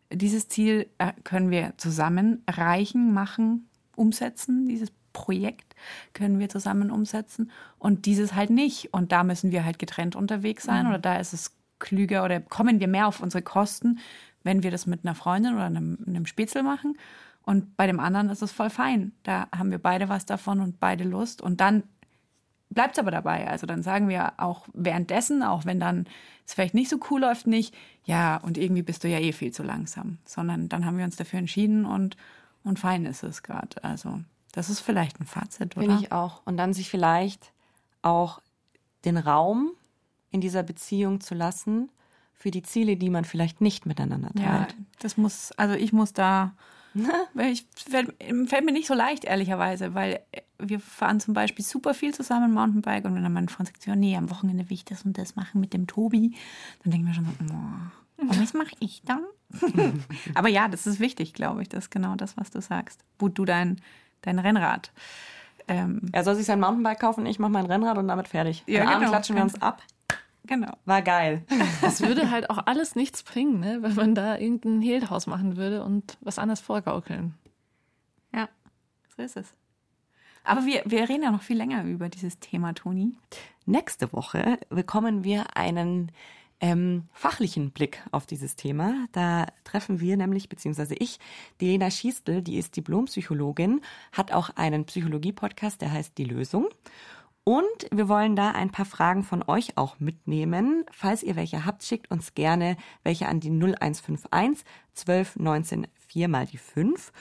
[0.09, 5.75] dieses Ziel äh, können wir zusammen erreichen, machen, umsetzen, dieses Projekt
[6.13, 8.93] können wir zusammen umsetzen und dieses halt nicht.
[8.93, 12.79] Und da müssen wir halt getrennt unterwegs sein oder da ist es klüger oder kommen
[12.79, 13.99] wir mehr auf unsere Kosten,
[14.43, 16.97] wenn wir das mit einer Freundin oder einem, einem Spitzel machen.
[17.43, 19.13] Und bei dem anderen ist es voll fein.
[19.23, 21.41] Da haben wir beide was davon und beide Lust.
[21.41, 21.83] Und dann
[22.69, 23.47] bleibt es aber dabei.
[23.47, 26.05] Also dann sagen wir auch währenddessen, auch wenn dann
[26.45, 29.51] es vielleicht nicht so cool läuft, nicht, ja, und irgendwie bist du ja eh viel
[29.51, 32.17] zu langsam, sondern dann haben wir uns dafür entschieden und,
[32.63, 33.83] und fein ist es gerade.
[33.83, 35.85] Also das ist vielleicht ein Fazit, oder?
[35.85, 36.41] Finde ich auch.
[36.45, 37.51] Und dann sich vielleicht
[38.01, 38.41] auch
[39.05, 39.71] den Raum
[40.29, 41.89] in dieser Beziehung zu lassen
[42.41, 44.75] für die Ziele, die man vielleicht nicht miteinander ja, teilt.
[44.99, 46.53] das muss, also ich muss da,
[47.33, 48.15] weil ich, fällt,
[48.47, 50.21] fällt mir nicht so leicht, ehrlicherweise, weil
[50.57, 53.95] wir fahren zum Beispiel super viel zusammen Mountainbike und wenn dann mein Freund sagt, ja,
[53.95, 56.35] nee, am Wochenende will ich das und das machen mit dem Tobi,
[56.83, 59.23] dann denken wir schon so, oh, und was mache ich dann?
[60.35, 63.03] Aber ja, das ist wichtig, glaube ich, das ist genau das, was du sagst.
[63.19, 63.81] Wo du dein,
[64.21, 64.91] dein Rennrad.
[65.67, 68.63] Ähm, Er soll sich sein Mountainbike kaufen, ich mache mein Rennrad und damit fertig.
[68.67, 69.11] Ja, Am Abend genau.
[69.11, 69.81] klatschen wir uns ab.
[70.43, 70.73] Genau.
[70.85, 71.45] War geil.
[71.81, 73.79] Das würde halt auch alles nichts bringen, ne?
[73.81, 77.33] wenn man da irgendein Hehl draus machen würde und was anderes vorgaukeln.
[78.33, 78.47] Ja,
[79.15, 79.53] so ist es.
[80.43, 83.13] Aber wir, wir reden ja noch viel länger über dieses Thema, Toni.
[83.65, 86.11] Nächste Woche bekommen wir einen
[86.61, 89.07] ähm, fachlichen Blick auf dieses Thema.
[89.11, 91.19] Da treffen wir nämlich, beziehungsweise ich,
[91.59, 93.81] die Lena Schiestel, die ist Diplompsychologin,
[94.11, 96.67] hat auch einen Psychologie-Podcast, der heißt Die Lösung.
[97.43, 100.85] Und wir wollen da ein paar Fragen von euch auch mitnehmen.
[100.91, 104.63] Falls ihr welche habt, schickt uns gerne welche an die 0151
[104.93, 107.11] 12 19 4 mal die 5.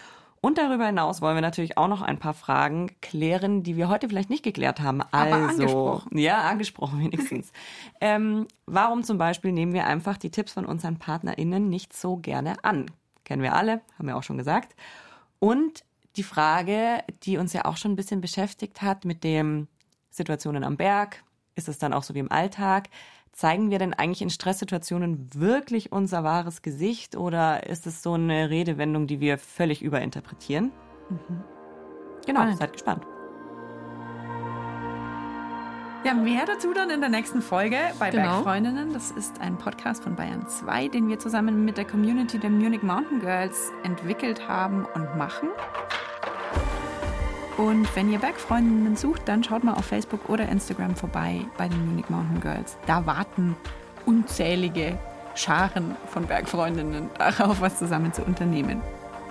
[0.42, 4.08] Und darüber hinaus wollen wir natürlich auch noch ein paar Fragen klären, die wir heute
[4.08, 5.02] vielleicht nicht geklärt haben.
[5.10, 6.18] Also, Aber angesprochen.
[6.18, 7.52] ja, angesprochen wenigstens.
[8.00, 12.62] ähm, warum zum Beispiel nehmen wir einfach die Tipps von unseren PartnerInnen nicht so gerne
[12.64, 12.90] an?
[13.24, 14.74] Kennen wir alle, haben wir auch schon gesagt.
[15.38, 15.84] Und
[16.16, 19.68] die Frage, die uns ja auch schon ein bisschen beschäftigt hat mit dem
[20.10, 21.22] Situationen am Berg,
[21.54, 22.88] ist es dann auch so wie im Alltag?
[23.32, 28.50] Zeigen wir denn eigentlich in Stresssituationen wirklich unser wahres Gesicht oder ist es so eine
[28.50, 30.72] Redewendung, die wir völlig überinterpretieren?
[32.26, 32.58] Genau, Spannend.
[32.58, 33.06] seid gespannt.
[36.02, 38.42] Ja, mehr dazu dann in der nächsten Folge bei Genau.
[38.42, 38.92] Bergfreundinnen.
[38.94, 42.82] Das ist ein Podcast von Bayern 2, den wir zusammen mit der Community der Munich
[42.82, 45.50] Mountain Girls entwickelt haben und machen.
[47.60, 51.84] Und wenn ihr Bergfreundinnen sucht, dann schaut mal auf Facebook oder Instagram vorbei bei den
[51.84, 52.78] Munich Mountain Girls.
[52.86, 53.54] Da warten
[54.06, 54.98] unzählige
[55.34, 58.80] Scharen von Bergfreundinnen darauf, was zusammen zu unternehmen.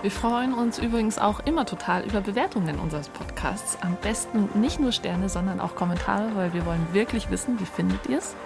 [0.02, 3.76] Wir freuen uns übrigens auch immer total über Bewertungen unseres Podcasts.
[3.82, 8.06] Am besten nicht nur Sterne, sondern auch Kommentare, weil wir wollen wirklich wissen, wie findet
[8.08, 8.36] ihr es?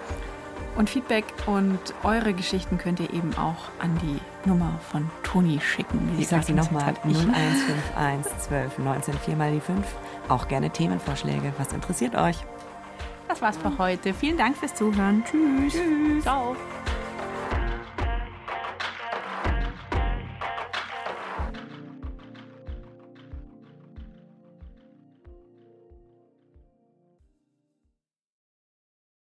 [0.75, 6.11] Und Feedback und eure Geschichten könnt ihr eben auch an die Nummer von Toni schicken.
[6.15, 6.93] wie Ich sag sie nochmal.
[6.93, 7.11] gesagt hat.
[7.11, 9.85] Ich- 0151 12 19 4 mal die 5.
[10.29, 11.53] Auch gerne Themenvorschläge.
[11.57, 12.37] Was interessiert euch?
[13.27, 14.13] Das war's für heute.
[14.13, 15.23] Vielen Dank fürs Zuhören.
[15.25, 16.23] Tschüss.
[16.23, 16.55] Ciao!